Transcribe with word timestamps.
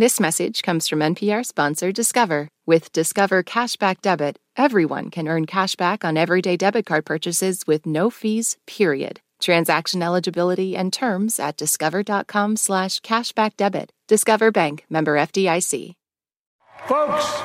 This 0.00 0.18
message 0.18 0.62
comes 0.62 0.88
from 0.88 1.00
NPR 1.00 1.44
sponsor 1.44 1.92
Discover. 1.92 2.48
With 2.66 2.90
Discover 2.90 3.42
Cashback 3.42 4.00
Debit, 4.00 4.38
everyone 4.56 5.10
can 5.10 5.28
earn 5.28 5.44
cashback 5.44 6.06
on 6.06 6.16
everyday 6.16 6.56
debit 6.56 6.86
card 6.86 7.04
purchases 7.04 7.66
with 7.66 7.84
no 7.84 8.08
fees, 8.08 8.56
period. 8.66 9.20
Transaction 9.42 10.02
eligibility 10.02 10.74
and 10.74 10.90
terms 10.90 11.38
at 11.38 11.58
discover.com 11.58 12.56
slash 12.56 13.00
cashback 13.00 13.58
debit. 13.58 13.92
Discover 14.08 14.52
Bank, 14.52 14.86
member 14.88 15.16
FDIC. 15.16 15.92
Folks, 16.86 17.42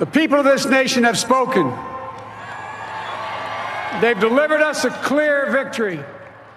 the 0.00 0.06
people 0.06 0.40
of 0.40 0.44
this 0.46 0.66
nation 0.66 1.04
have 1.04 1.16
spoken. 1.16 1.70
They've 4.00 4.18
delivered 4.18 4.62
us 4.62 4.84
a 4.84 4.90
clear 4.90 5.48
victory. 5.52 6.00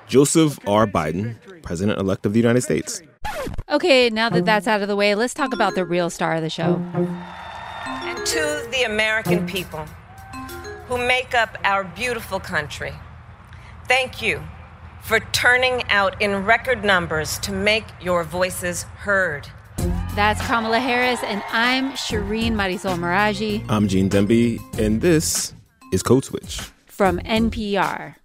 Joseph 0.07 0.57
R. 0.65 0.87
Biden, 0.87 1.37
President 1.61 1.99
elect 1.99 2.25
of 2.25 2.33
the 2.33 2.39
United 2.39 2.61
States. 2.61 3.03
Okay, 3.69 4.09
now 4.09 4.29
that 4.29 4.43
that's 4.43 4.67
out 4.67 4.81
of 4.81 4.87
the 4.87 4.95
way, 4.95 5.15
let's 5.15 5.33
talk 5.33 5.53
about 5.53 5.75
the 5.75 5.85
real 5.85 6.09
star 6.09 6.35
of 6.35 6.41
the 6.41 6.49
show. 6.49 6.75
And 6.93 8.25
to 8.25 8.67
the 8.71 8.83
American 8.85 9.47
people 9.47 9.85
who 10.87 10.97
make 10.97 11.33
up 11.33 11.57
our 11.63 11.85
beautiful 11.85 12.39
country, 12.39 12.93
thank 13.87 14.21
you 14.21 14.43
for 15.01 15.21
turning 15.31 15.83
out 15.89 16.21
in 16.21 16.43
record 16.43 16.83
numbers 16.83 17.39
to 17.39 17.53
make 17.53 17.85
your 18.01 18.23
voices 18.25 18.83
heard. 18.83 19.47
That's 20.15 20.45
Kamala 20.45 20.79
Harris, 20.79 21.21
and 21.23 21.41
I'm 21.51 21.93
Shireen 21.93 22.51
Marisol 22.51 22.97
Meraji. 22.97 23.65
I'm 23.69 23.87
Gene 23.87 24.09
Demby, 24.09 24.59
and 24.77 24.99
this 24.99 25.53
is 25.93 26.03
Code 26.03 26.25
Switch 26.25 26.59
from 26.87 27.19
NPR. 27.19 28.15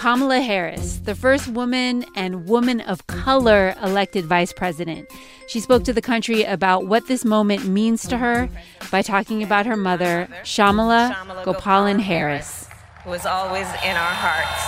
Kamala 0.00 0.40
Harris, 0.40 0.96
the 0.96 1.14
first 1.14 1.46
woman 1.46 2.06
and 2.14 2.48
woman 2.48 2.80
of 2.80 3.06
color 3.06 3.74
elected 3.82 4.24
vice 4.24 4.50
president. 4.50 5.06
She 5.46 5.60
spoke 5.60 5.84
to 5.84 5.92
the 5.92 6.00
country 6.00 6.42
about 6.42 6.86
what 6.86 7.06
this 7.06 7.22
moment 7.22 7.66
means 7.66 8.08
to 8.08 8.16
her 8.16 8.48
by 8.90 9.02
talking 9.02 9.42
about 9.42 9.66
her 9.66 9.76
mother, 9.76 10.26
Shyamala 10.42 11.44
Gopalan, 11.44 12.00
Harris, 12.00 12.66
who 13.04 13.12
is 13.12 13.26
always 13.26 13.66
in 13.84 13.94
our 13.94 14.14
hearts. 14.24 14.62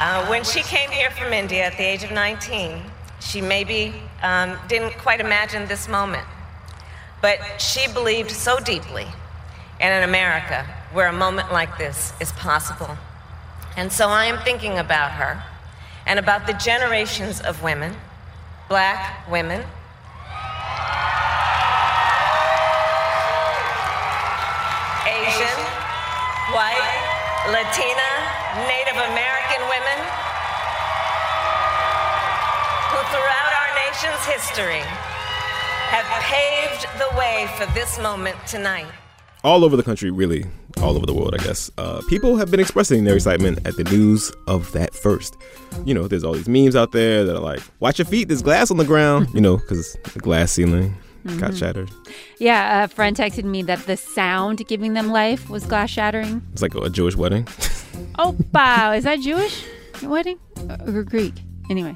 Uh, 0.00 0.26
when 0.28 0.42
she 0.42 0.60
came 0.62 0.90
here 0.90 1.12
from 1.12 1.32
India 1.32 1.66
at 1.66 1.76
the 1.76 1.84
age 1.84 2.02
of 2.02 2.10
19, 2.10 2.82
she 3.20 3.40
maybe 3.40 3.94
um, 4.24 4.58
didn't 4.66 4.98
quite 4.98 5.20
imagine 5.20 5.68
this 5.68 5.86
moment. 5.86 6.26
But 7.22 7.38
she 7.60 7.86
believed 7.92 8.32
so 8.32 8.58
deeply 8.58 9.06
in 9.78 9.92
an 9.92 10.02
America 10.02 10.66
where 10.96 11.08
a 11.08 11.12
moment 11.12 11.52
like 11.52 11.76
this 11.76 12.14
is 12.20 12.32
possible. 12.32 12.96
And 13.76 13.92
so 13.92 14.08
I 14.08 14.24
am 14.24 14.38
thinking 14.44 14.78
about 14.78 15.12
her 15.12 15.42
and 16.06 16.18
about 16.18 16.46
the 16.46 16.54
generations 16.54 17.42
of 17.42 17.62
women, 17.62 17.92
black 18.70 19.28
women, 19.28 19.60
Asian, 25.04 25.56
white, 26.56 26.88
Latina, 27.52 28.10
Native 28.64 28.96
American 28.96 29.60
women 29.68 29.98
who 32.88 32.98
throughout 33.12 33.52
our 33.52 33.70
nation's 33.84 34.24
history 34.24 34.80
have 35.92 36.08
paved 36.24 36.88
the 36.96 37.18
way 37.18 37.46
for 37.58 37.66
this 37.74 37.98
moment 38.00 38.38
tonight. 38.46 38.86
All 39.44 39.62
over 39.62 39.76
the 39.76 39.82
country, 39.82 40.10
really, 40.10 40.46
all 40.82 40.96
over 40.96 41.06
the 41.06 41.14
world, 41.14 41.34
I 41.34 41.42
guess, 41.42 41.70
uh, 41.78 42.02
people 42.08 42.36
have 42.36 42.50
been 42.50 42.60
expressing 42.60 43.04
their 43.04 43.14
excitement 43.14 43.66
at 43.66 43.76
the 43.76 43.84
news 43.84 44.32
of 44.46 44.70
that 44.72 44.94
first. 44.94 45.36
You 45.84 45.94
know, 45.94 46.06
there's 46.06 46.24
all 46.24 46.34
these 46.34 46.48
memes 46.48 46.76
out 46.76 46.92
there 46.92 47.24
that 47.24 47.34
are 47.34 47.40
like, 47.40 47.60
watch 47.80 47.98
your 47.98 48.06
feet, 48.06 48.28
there's 48.28 48.42
glass 48.42 48.70
on 48.70 48.76
the 48.76 48.84
ground, 48.84 49.28
you 49.32 49.40
know, 49.40 49.56
because 49.56 49.96
the 50.12 50.20
glass 50.20 50.52
ceiling 50.52 50.94
mm-hmm. 51.24 51.38
got 51.38 51.56
shattered. 51.56 51.90
Yeah, 52.38 52.84
a 52.84 52.88
friend 52.88 53.16
texted 53.16 53.44
me 53.44 53.62
that 53.62 53.80
the 53.86 53.96
sound 53.96 54.66
giving 54.68 54.94
them 54.94 55.10
life 55.10 55.48
was 55.48 55.64
glass 55.64 55.90
shattering. 55.90 56.42
It's 56.52 56.62
like 56.62 56.74
a 56.74 56.90
Jewish 56.90 57.16
wedding. 57.16 57.48
oh, 58.18 58.36
wow. 58.52 58.92
Is 58.92 59.04
that 59.04 59.20
Jewish 59.20 59.64
wedding 60.02 60.38
or 60.86 61.02
Greek? 61.02 61.34
Anyway. 61.70 61.94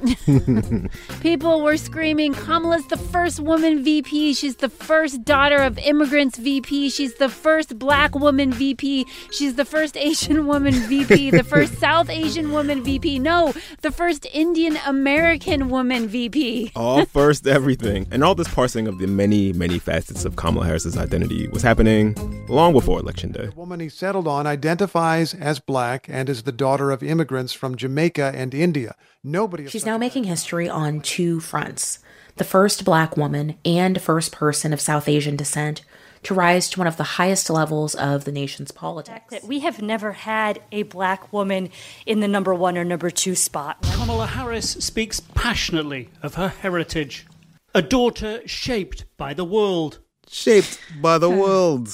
People 1.20 1.62
were 1.62 1.76
screaming, 1.76 2.32
Kamala's 2.34 2.86
the 2.86 2.96
first 2.96 3.40
woman 3.40 3.82
VP. 3.84 4.34
She's 4.34 4.56
the 4.56 4.68
first 4.68 5.24
daughter 5.24 5.56
of 5.58 5.78
immigrants 5.78 6.38
VP. 6.38 6.90
She's 6.90 7.14
the 7.14 7.28
first 7.28 7.78
black 7.78 8.14
woman 8.14 8.52
VP. 8.52 9.06
She's 9.30 9.54
the 9.56 9.64
first 9.64 9.96
Asian 9.96 10.46
woman 10.46 10.72
VP. 10.74 11.30
the 11.30 11.44
first 11.44 11.74
South 11.78 12.08
Asian 12.08 12.52
woman 12.52 12.82
VP. 12.82 13.18
No, 13.18 13.52
the 13.82 13.90
first 13.90 14.26
Indian 14.32 14.78
American 14.86 15.68
woman 15.68 16.08
VP. 16.08 16.72
all 16.76 17.04
first 17.04 17.46
everything. 17.46 18.06
And 18.10 18.24
all 18.24 18.34
this 18.34 18.48
parsing 18.48 18.86
of 18.88 18.98
the 18.98 19.06
many, 19.06 19.52
many 19.52 19.78
facets 19.78 20.24
of 20.24 20.36
Kamala 20.36 20.66
Harris's 20.66 20.96
identity 20.96 21.48
was 21.48 21.62
happening 21.62 22.14
long 22.48 22.72
before 22.72 22.98
Election 23.00 23.32
Day. 23.32 23.46
The 23.46 23.52
woman 23.52 23.80
he 23.80 23.88
settled 23.88 24.26
on 24.26 24.46
identifies 24.46 25.34
as 25.34 25.58
black 25.60 26.06
and 26.08 26.28
is 26.28 26.44
the 26.44 26.52
daughter 26.52 26.90
of 26.90 27.02
immigrants 27.02 27.52
from 27.52 27.76
Jamaica 27.76 28.32
and 28.34 28.54
India. 28.54 28.94
Nobody. 29.22 29.68
She's 29.68 29.86
now 29.86 29.98
making 29.98 30.24
history 30.24 30.68
on 30.68 31.00
two 31.00 31.40
fronts 31.40 31.98
the 32.36 32.44
first 32.44 32.84
black 32.86 33.18
woman 33.18 33.56
and 33.66 34.00
first 34.00 34.32
person 34.32 34.72
of 34.72 34.80
South 34.80 35.08
Asian 35.08 35.36
descent 35.36 35.82
to 36.22 36.34
rise 36.34 36.70
to 36.70 36.78
one 36.78 36.86
of 36.86 36.96
the 36.96 37.04
highest 37.04 37.50
levels 37.50 37.94
of 37.94 38.24
the 38.24 38.32
nation's 38.32 38.70
politics. 38.70 39.26
That 39.30 39.44
We 39.44 39.60
have 39.60 39.82
never 39.82 40.12
had 40.12 40.62
a 40.72 40.84
black 40.84 41.32
woman 41.32 41.70
in 42.06 42.20
the 42.20 42.28
number 42.28 42.54
one 42.54 42.78
or 42.78 42.84
number 42.84 43.10
two 43.10 43.34
spot. 43.34 43.82
Kamala 43.82 44.26
Harris 44.26 44.70
speaks 44.70 45.20
passionately 45.20 46.10
of 46.22 46.34
her 46.36 46.48
heritage, 46.48 47.26
a 47.74 47.82
daughter 47.82 48.40
shaped 48.46 49.04
by 49.16 49.34
the 49.34 49.44
world. 49.44 49.98
Shaped 50.28 50.78
by 51.02 51.18
the 51.18 51.28
world. 51.28 51.88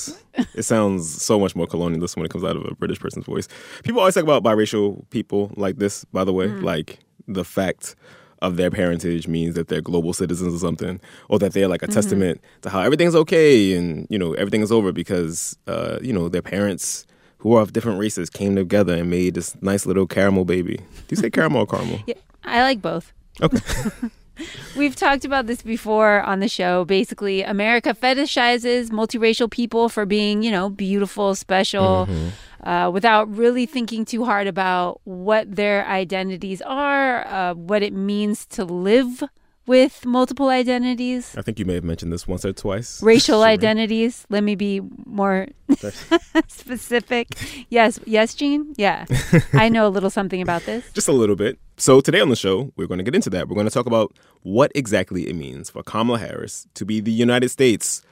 it 0.55 0.65
sounds 0.65 1.23
so 1.23 1.41
much 1.41 1.57
more 1.57 1.67
colonialist 1.67 2.17
when 2.17 2.27
it 2.27 2.31
comes 2.31 2.45
out 2.45 2.55
of 2.55 2.65
a 2.67 2.75
British 2.75 3.01
person's 3.01 3.25
voice. 3.25 3.49
People 3.83 4.01
always 4.01 4.15
talk 4.15 4.25
about 4.25 4.43
biracial 4.43 5.09
people 5.11 5.51
like 5.57 5.79
this, 5.79 6.05
by 6.07 6.23
the 6.23 6.33
way. 6.33 6.49
Mm. 6.49 6.63
Like, 6.63 6.99
the 7.27 7.45
fact 7.45 7.97
of 8.43 8.57
their 8.57 8.71
parentage 8.71 9.27
means 9.27 9.55
that 9.55 9.69
they're 9.69 9.81
global 9.81 10.13
citizens 10.13 10.55
or 10.55 10.59
something, 10.59 11.01
or 11.29 11.39
that 11.39 11.53
they're 11.53 11.69
like 11.69 11.83
a 11.83 11.87
mm-hmm. 11.87 11.95
testament 11.95 12.41
to 12.63 12.71
how 12.71 12.81
everything's 12.81 13.15
okay 13.15 13.75
and 13.75 14.07
you 14.11 14.19
know 14.19 14.35
everything 14.35 14.61
is 14.61 14.73
over 14.73 14.93
because 14.93 15.57
uh, 15.67 15.99
you 16.03 16.13
know 16.13 16.29
their 16.29 16.43
parents 16.43 17.07
who 17.39 17.55
are 17.55 17.63
of 17.63 17.73
different 17.73 17.99
races 17.99 18.31
came 18.31 18.57
together 18.57 18.95
and 18.95 19.11
made 19.11 19.35
this 19.35 19.57
nice 19.63 19.87
little 19.87 20.07
caramel 20.07 20.45
baby. 20.45 20.77
Do 20.77 20.85
you 21.11 21.17
say 21.17 21.31
caramel 21.31 21.63
or 21.63 21.67
caramel? 21.67 22.01
Yeah, 22.07 22.15
I 22.45 22.63
like 22.63 22.83
both. 22.83 23.13
Okay. 23.43 23.59
We've 24.77 24.95
talked 24.95 25.25
about 25.25 25.47
this 25.47 25.63
before 25.63 26.21
on 26.23 26.41
the 26.41 26.49
show. 26.49 26.85
Basically, 26.85 27.43
America 27.43 27.95
fetishizes 27.95 28.91
multiracial 28.91 29.51
people 29.51 29.89
for 29.89 30.05
being, 30.05 30.43
you 30.43 30.51
know, 30.51 30.69
beautiful, 30.69 31.35
special. 31.35 32.07
Mm-hmm 32.07 32.29
uh, 32.67 32.91
without 32.93 33.35
really 33.35 33.65
thinking 33.65 34.05
too 34.05 34.25
hard 34.25 34.49
about 34.49 35.01
what 35.05 35.55
their 35.55 35.87
identities 35.87 36.61
are, 36.63 37.27
uh, 37.29 37.55
what 37.55 37.83
it 37.83 37.93
means 37.93 38.45
to 38.45 38.65
live 38.65 39.23
with 39.67 40.05
multiple 40.05 40.49
identities. 40.49 41.35
I 41.37 41.43
think 41.43 41.61
you 41.61 41.65
may 41.65 41.75
have 41.75 41.85
mentioned 41.85 42.13
this 42.13 42.27
once 42.27 42.45
or 42.45 42.53
twice. 42.53 43.01
Racial 43.05 43.45
identities. 43.45 44.27
Let 44.31 44.43
me 44.43 44.57
be 44.57 44.81
more 45.05 45.47
specific. 46.49 47.29
Yes, 47.71 48.01
yes, 48.05 48.35
Gene. 48.35 48.75
Yeah, 48.77 49.07
I 49.53 49.69
know 49.69 49.87
a 49.87 49.91
little 49.91 50.11
something 50.11 50.43
about 50.43 50.63
this. 50.63 50.91
Just 50.93 51.09
a 51.09 51.13
little 51.13 51.37
bit. 51.37 51.59
So 51.77 52.01
today 52.01 52.21
on 52.21 52.31
the 52.31 52.37
show, 52.37 52.73
we're 52.77 52.89
going 52.89 52.99
to 52.99 53.05
get 53.05 53.15
into 53.15 53.31
that. 53.31 53.49
We're 53.49 53.55
going 53.55 53.69
to 53.69 53.73
talk 53.73 53.87
about 53.87 54.17
what 54.43 54.73
exactly 54.75 55.29
it 55.29 55.37
means 55.37 55.71
for 55.71 55.85
Kamala 55.85 56.19
Harris 56.19 56.67
to 56.75 56.85
be 56.85 57.01
the 57.01 57.13
United 57.13 57.51
States 57.51 58.03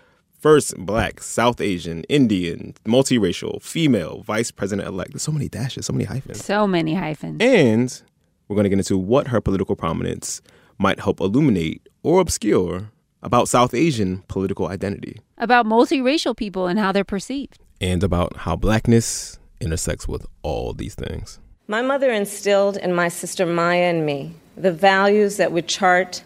first 0.45 0.77
black, 0.77 1.23
South 1.23 1.59
Asian, 1.59 2.05
Indian, 2.05 2.75
multiracial, 2.85 3.63
female 3.63 4.23
vice 4.25 4.51
president 4.51 4.87
elect. 4.87 5.13
There's 5.13 5.23
so 5.23 5.33
many 5.33 5.49
dashes, 5.49 5.87
so 5.87 5.95
many 5.95 6.05
hyphens. 6.05 6.45
So 6.45 6.67
many 6.67 6.93
hyphens. 6.93 7.39
And 7.41 8.03
we're 8.47 8.57
going 8.57 8.65
to 8.65 8.69
get 8.69 8.79
into 8.79 8.99
what 8.99 9.29
her 9.29 9.41
political 9.41 9.75
prominence 9.75 10.43
might 10.77 11.01
help 11.01 11.21
illuminate 11.21 11.89
or 12.03 12.21
obscure 12.21 12.91
about 13.23 13.49
South 13.49 13.73
Asian 13.73 14.19
political 14.29 14.69
identity, 14.69 15.19
about 15.39 15.65
multiracial 15.65 16.37
people 16.37 16.67
and 16.67 16.79
how 16.79 16.93
they're 16.93 17.05
perceived, 17.05 17.59
and 17.81 18.05
about 18.05 18.37
how 18.37 18.55
blackness 18.55 19.39
intersects 19.63 20.07
with 20.07 20.27
all 20.43 20.75
these 20.75 20.95
things. 20.95 21.39
My 21.69 21.81
mother 21.81 22.11
instilled 22.13 22.77
in 22.77 22.93
my 22.93 23.09
sister 23.09 23.47
Maya 23.47 23.85
and 23.85 24.05
me 24.05 24.35
the 24.59 24.73
values 24.73 25.39
that 25.39 25.53
would 25.53 25.69
chart 25.69 26.23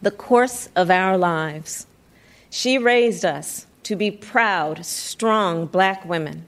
the 0.00 0.12
course 0.12 0.68
of 0.76 0.92
our 0.92 1.18
lives 1.18 1.88
she 2.54 2.76
raised 2.76 3.24
us 3.24 3.66
to 3.82 3.96
be 3.96 4.10
proud, 4.10 4.84
strong 4.84 5.64
black 5.64 6.04
women, 6.04 6.44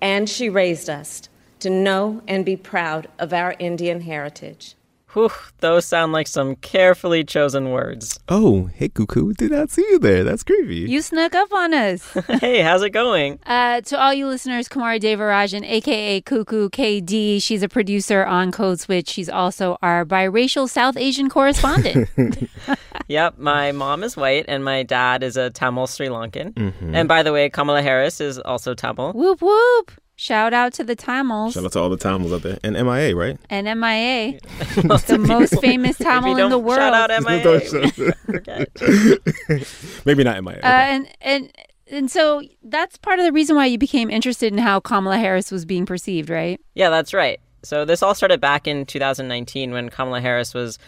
and 0.00 0.28
she 0.28 0.48
raised 0.48 0.90
us 0.90 1.28
to 1.60 1.70
know 1.70 2.20
and 2.26 2.44
be 2.44 2.56
proud 2.56 3.06
of 3.20 3.32
our 3.32 3.54
Indian 3.60 4.00
heritage. 4.00 4.74
Whew, 5.14 5.30
those 5.60 5.84
sound 5.84 6.12
like 6.12 6.26
some 6.26 6.56
carefully 6.56 7.22
chosen 7.22 7.70
words. 7.70 8.18
Oh, 8.30 8.70
hey, 8.74 8.88
Cuckoo. 8.88 9.34
Did 9.34 9.50
not 9.50 9.70
see 9.70 9.82
you 9.82 9.98
there. 9.98 10.24
That's 10.24 10.42
creepy. 10.42 10.90
You 10.90 11.02
snuck 11.02 11.34
up 11.34 11.52
on 11.52 11.74
us. 11.74 12.12
hey, 12.40 12.62
how's 12.62 12.82
it 12.82 12.90
going? 12.90 13.38
Uh, 13.44 13.82
to 13.82 14.00
all 14.00 14.14
you 14.14 14.26
listeners, 14.26 14.70
Kumari 14.70 14.98
Devarajan, 14.98 15.68
aka 15.68 16.22
Cuckoo 16.22 16.70
KD, 16.70 17.42
she's 17.42 17.62
a 17.62 17.68
producer 17.68 18.24
on 18.24 18.52
Code 18.52 18.80
Switch. 18.80 19.08
She's 19.08 19.28
also 19.28 19.76
our 19.82 20.06
biracial 20.06 20.66
South 20.66 20.96
Asian 20.96 21.28
correspondent. 21.28 22.08
yep, 23.08 23.36
my 23.36 23.70
mom 23.72 24.02
is 24.02 24.16
white 24.16 24.46
and 24.48 24.64
my 24.64 24.82
dad 24.82 25.22
is 25.22 25.36
a 25.36 25.50
Tamil 25.50 25.86
Sri 25.88 26.08
Lankan. 26.08 26.72
And 26.94 27.06
by 27.06 27.22
the 27.22 27.32
way, 27.32 27.50
Kamala 27.50 27.82
Harris 27.82 28.20
is 28.20 28.38
also 28.38 28.74
Tamil. 28.74 29.12
whoop 29.12 29.42
whoop. 29.42 29.92
Shout 30.16 30.52
out 30.52 30.72
to 30.74 30.84
the 30.84 30.94
Tamils 30.94 31.54
Shout 31.54 31.64
out 31.64 31.72
to 31.72 31.80
all 31.80 31.88
the 31.88 31.96
Tamils 31.96 32.32
out 32.32 32.42
there. 32.42 32.58
And 32.62 32.74
MIA, 32.74 33.16
right? 33.16 33.38
and 33.50 33.66
MIA, 33.66 34.38
the 34.76 35.18
most 35.26 35.60
famous 35.60 36.00
If 36.00 36.06
Tamil 36.06 36.38
you 36.38 36.44
in 36.44 36.50
the 36.50 36.58
world. 36.58 36.78
Shout 36.78 37.10
out 37.10 37.22
MIA. 37.24 37.42
Don't 37.44 37.64
shout- 37.64 38.16
Forget. 38.26 38.68
Maybe 40.04 40.22
not 40.24 40.42
MIA. 40.44 40.58
Uh, 40.58 40.66
and 40.66 41.08
and 41.20 41.52
and 41.90 42.10
so 42.10 42.42
that's 42.62 42.96
part 42.98 43.18
of 43.18 43.24
the 43.24 43.32
reason 43.32 43.56
why 43.56 43.66
you 43.66 43.78
became 43.78 44.10
interested 44.10 44.52
in 44.52 44.58
how 44.58 44.80
Kamala 44.80 45.18
Harris 45.18 45.50
was 45.50 45.64
being 45.64 45.86
perceived, 45.86 46.30
right? 46.30 46.60
Yeah, 46.74 46.90
that's 46.90 47.12
right. 47.12 47.40
So 47.62 47.84
this 47.84 48.02
all 48.02 48.14
started 48.14 48.40
back 48.40 48.66
in 48.66 48.86
2019 48.86 49.72
when 49.72 49.88
Kamala 49.88 50.20
Harris 50.20 50.54
was 50.54 50.78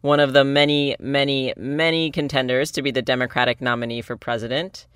one 0.00 0.20
of 0.20 0.32
the 0.34 0.44
many, 0.44 0.96
many, 1.00 1.52
many 1.56 2.10
contenders 2.10 2.70
to 2.72 2.82
be 2.82 2.90
the 2.90 3.02
Democratic 3.02 3.60
nominee 3.60 4.02
for 4.02 4.16
president. 4.16 4.86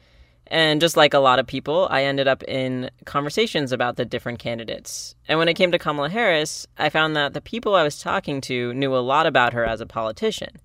And 0.50 0.80
just 0.80 0.96
like 0.96 1.12
a 1.12 1.18
lot 1.18 1.38
of 1.38 1.46
people, 1.46 1.88
I 1.90 2.04
ended 2.04 2.26
up 2.26 2.42
in 2.44 2.90
conversations 3.04 3.70
about 3.70 3.96
the 3.96 4.04
different 4.06 4.38
candidates. 4.38 5.14
And 5.28 5.38
when 5.38 5.46
it 5.48 5.54
came 5.54 5.70
to 5.72 5.78
Kamala 5.78 6.08
Harris, 6.08 6.66
I 6.78 6.88
found 6.88 7.14
that 7.16 7.34
the 7.34 7.40
people 7.42 7.74
I 7.74 7.82
was 7.82 8.00
talking 8.00 8.40
to 8.42 8.72
knew 8.72 8.96
a 8.96 8.98
lot 8.98 9.26
about 9.26 9.52
her 9.52 9.64
as 9.66 9.80
a 9.82 9.86
politician. 9.86 10.56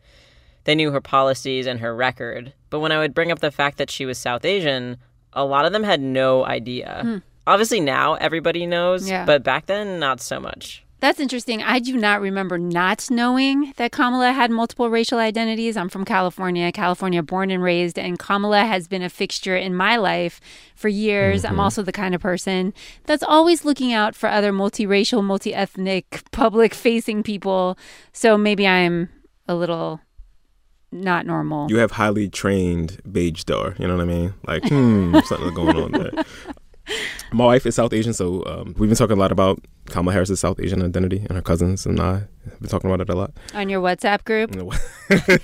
They 0.63 0.75
knew 0.75 0.91
her 0.91 1.01
policies 1.01 1.67
and 1.67 1.81
her 1.81 1.93
record. 1.93 2.53
But 2.69 2.79
when 2.79 2.93
I 2.93 2.99
would 2.99 3.13
bring 3.13 3.31
up 3.31 3.39
the 3.39 3.51
fact 3.51 3.77
that 3.77 3.89
she 3.91 4.05
was 4.05 4.17
South 4.17 4.45
Asian, 4.45 4.97
a 5.33 5.43
lot 5.43 5.65
of 5.65 5.73
them 5.73 5.83
had 5.83 5.99
no 6.01 6.45
idea. 6.45 6.99
Hmm. 7.01 7.17
Obviously, 7.45 7.81
now 7.81 8.13
everybody 8.13 8.65
knows, 8.65 9.09
Yeah. 9.09 9.25
but 9.25 9.43
back 9.43 9.65
then, 9.65 9.99
not 9.99 10.21
so 10.21 10.39
much. 10.39 10.85
That's 11.03 11.19
interesting. 11.19 11.61
I 11.61 11.79
do 11.79 11.97
not 11.97 12.21
remember 12.21 12.57
not 12.57 13.11
knowing 13.11 13.73
that 13.75 13.91
Kamala 13.91 14.31
had 14.31 14.49
multiple 14.49 14.89
racial 14.89 15.19
identities. 15.19 15.75
I'm 15.75 15.89
from 15.89 16.05
California, 16.05 16.71
California 16.71 17.21
born 17.21 17.51
and 17.51 17.61
raised, 17.61 17.99
and 17.99 18.17
Kamala 18.17 18.61
has 18.61 18.87
been 18.87 19.01
a 19.01 19.09
fixture 19.09 19.57
in 19.57 19.75
my 19.75 19.97
life 19.97 20.39
for 20.77 20.87
years. 20.87 21.43
I'm 21.43 21.59
also 21.59 21.83
the 21.83 21.91
kind 21.91 22.15
of 22.15 22.21
person 22.21 22.73
that's 23.03 23.21
always 23.21 23.65
looking 23.65 23.91
out 23.91 24.15
for 24.15 24.29
other 24.29 24.53
multiracial, 24.53 25.21
multi 25.21 25.53
ethnic, 25.53 26.23
public 26.31 26.73
facing 26.73 27.21
people. 27.21 27.77
So 28.13 28.37
maybe 28.37 28.65
I'm 28.65 29.09
a 29.45 29.55
little 29.55 29.99
not 30.93 31.25
normal. 31.25 31.69
you 31.69 31.79
have 31.79 31.91
highly 31.91 32.29
trained 32.29 33.01
beige 33.11 33.41
star. 33.41 33.75
You 33.77 33.87
know 33.87 33.97
what 33.97 34.03
I 34.03 34.05
mean? 34.05 34.33
Like, 34.47 34.63
hmm, 34.69 35.19
something's 35.25 35.53
going 35.53 35.75
on 35.75 35.91
there. 35.91 36.11
My 37.31 37.45
wife 37.45 37.65
is 37.65 37.75
South 37.75 37.93
Asian, 37.93 38.13
so 38.13 38.43
um, 38.45 38.75
we've 38.77 38.89
been 38.89 38.95
talking 38.97 39.17
a 39.17 39.19
lot 39.19 39.31
about 39.31 39.59
Kamala 39.87 40.13
Harris's 40.13 40.39
South 40.39 40.59
Asian 40.59 40.83
identity, 40.83 41.17
and 41.27 41.31
her 41.31 41.41
cousins 41.41 41.85
and 41.85 41.99
I 41.99 42.13
have 42.45 42.59
been 42.59 42.69
talking 42.69 42.89
about 42.91 43.01
it 43.01 43.09
a 43.09 43.15
lot. 43.15 43.31
On 43.55 43.69
your 43.69 43.81
WhatsApp 43.81 44.23
group? 44.25 44.51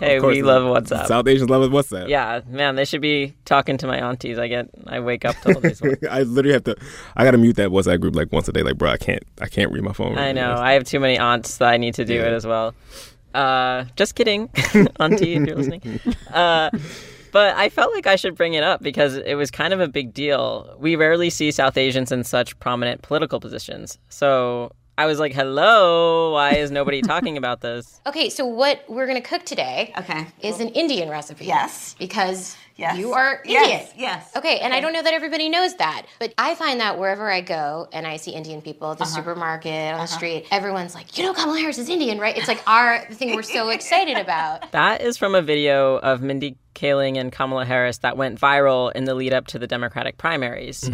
Hey, 0.00 0.16
Of 0.16 0.22
course, 0.22 0.34
we 0.36 0.42
love 0.42 0.62
WhatsApp. 0.62 1.06
South 1.06 1.26
Asians 1.26 1.50
love 1.50 1.68
WhatsApp. 1.70 2.08
Yeah, 2.08 2.40
man, 2.48 2.74
they 2.76 2.84
should 2.84 3.00
be 3.00 3.34
talking 3.44 3.76
to 3.78 3.86
my 3.86 3.98
aunties. 3.98 4.38
I 4.38 4.48
get, 4.48 4.68
I 4.86 5.00
wake 5.00 5.24
up 5.24 5.36
to 5.42 5.54
all 5.54 5.60
these. 5.60 5.80
ones. 5.82 5.98
I 6.10 6.22
literally 6.22 6.54
have 6.54 6.64
to. 6.64 6.76
I 7.16 7.24
gotta 7.24 7.38
mute 7.38 7.56
that 7.56 7.70
WhatsApp 7.70 8.00
group 8.00 8.14
like 8.16 8.32
once 8.32 8.48
a 8.48 8.52
day. 8.52 8.62
Like, 8.62 8.78
bro, 8.78 8.90
I 8.90 8.96
can't. 8.96 9.22
I 9.40 9.48
can't 9.48 9.72
read 9.72 9.82
my 9.82 9.92
phone. 9.92 10.14
Right 10.16 10.28
I 10.28 10.32
know. 10.32 10.54
I 10.54 10.72
have 10.72 10.84
too 10.84 11.00
many 11.00 11.18
aunts 11.18 11.58
that 11.58 11.68
I 11.68 11.76
need 11.76 11.94
to 11.94 12.04
do 12.04 12.14
Yeah. 12.14 12.26
it 12.28 12.32
as 12.32 12.46
well. 12.46 12.74
Uh, 13.34 13.84
just 13.96 14.14
kidding, 14.16 14.48
auntie, 14.98 15.34
if 15.34 15.46
you're 15.46 15.56
listening. 15.56 16.00
Uh, 16.32 16.70
but 17.32 17.56
I 17.56 17.68
felt 17.68 17.92
like 17.92 18.06
I 18.06 18.16
should 18.16 18.34
bring 18.36 18.54
it 18.54 18.62
up 18.62 18.82
because 18.82 19.16
it 19.16 19.34
was 19.34 19.50
kind 19.50 19.72
of 19.72 19.80
a 19.80 19.88
big 19.88 20.12
deal. 20.12 20.76
We 20.78 20.96
rarely 20.96 21.30
see 21.30 21.50
South 21.50 21.76
Asians 21.76 22.12
in 22.12 22.24
such 22.24 22.58
prominent 22.58 23.02
political 23.02 23.40
positions. 23.40 23.98
So 24.08 24.72
I 25.00 25.06
was 25.06 25.18
like, 25.18 25.32
hello, 25.32 26.32
why 26.34 26.56
is 26.56 26.70
nobody 26.70 27.00
talking 27.12 27.38
about 27.38 27.62
this? 27.62 28.02
Okay, 28.06 28.28
so 28.28 28.44
what 28.44 28.84
we're 28.86 29.06
gonna 29.06 29.22
cook 29.22 29.46
today 29.46 29.94
Okay. 29.96 30.26
is 30.42 30.60
an 30.60 30.68
Indian 30.68 31.08
recipe. 31.08 31.46
Yes. 31.46 31.94
Because 31.98 32.54
Yes. 32.76 32.98
you 32.98 33.12
are 33.14 33.40
Indian. 33.44 33.62
Yes, 33.62 33.92
yes. 33.96 34.36
Okay, 34.36 34.58
and 34.58 34.72
I 34.74 34.80
don't 34.80 34.92
know 34.94 35.02
that 35.02 35.12
everybody 35.14 35.48
knows 35.48 35.74
that, 35.76 36.04
but 36.18 36.34
I 36.36 36.54
find 36.54 36.80
that 36.80 36.98
wherever 36.98 37.30
I 37.30 37.40
go 37.40 37.88
and 37.94 38.06
I 38.06 38.16
see 38.16 38.32
Indian 38.32 38.60
people 38.60 38.90
at 38.92 38.98
the 38.98 39.04
Uh-huh. 39.04 39.16
supermarket, 39.16 39.94
on 39.94 40.00
the 40.00 40.06
street, 40.06 40.46
everyone's 40.50 40.94
like, 40.94 41.16
you 41.16 41.24
know, 41.24 41.32
Kamala 41.32 41.58
Harris 41.60 41.78
is 41.78 41.88
Indian, 41.88 42.18
right? 42.18 42.36
It's 42.36 42.48
like 42.48 42.62
our 42.66 43.04
the 43.08 43.14
thing 43.14 43.34
we're 43.34 43.42
so 43.42 43.68
excited 43.78 44.18
about. 44.18 44.70
That 44.72 45.00
is 45.00 45.16
from 45.16 45.34
a 45.34 45.40
video 45.42 45.96
of 45.96 46.20
Mindy 46.20 46.56
Kaling 46.74 47.16
and 47.18 47.32
Kamala 47.32 47.64
Harris 47.64 47.98
that 47.98 48.18
went 48.18 48.38
viral 48.38 48.92
in 48.92 49.04
the 49.04 49.14
lead 49.14 49.32
up 49.32 49.46
to 49.48 49.58
the 49.58 49.66
Democratic 49.66 50.18
primaries. 50.18 50.90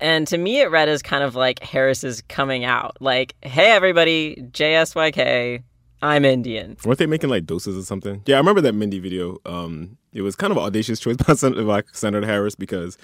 And 0.00 0.26
to 0.28 0.38
me, 0.38 0.60
it 0.60 0.70
read 0.70 0.88
as 0.88 1.02
kind 1.02 1.22
of 1.24 1.34
like 1.34 1.62
Harris's 1.62 2.22
coming 2.28 2.64
out. 2.64 2.96
Like, 3.00 3.34
hey, 3.42 3.70
everybody, 3.70 4.36
JSYK, 4.52 5.62
I'm 6.02 6.24
Indian. 6.24 6.76
Weren't 6.84 6.98
they 6.98 7.06
making 7.06 7.30
like 7.30 7.44
dosas 7.46 7.78
or 7.78 7.82
something? 7.82 8.22
Yeah, 8.26 8.36
I 8.36 8.38
remember 8.38 8.60
that 8.62 8.74
Mindy 8.74 8.98
video. 8.98 9.38
Um, 9.46 9.96
it 10.12 10.22
was 10.22 10.36
kind 10.36 10.50
of 10.50 10.56
an 10.58 10.64
audacious 10.64 11.00
choice 11.00 11.16
by 11.26 11.34
Senator, 11.34 11.62
like 11.62 11.86
Senator 11.94 12.26
Harris 12.26 12.54
because 12.54 12.98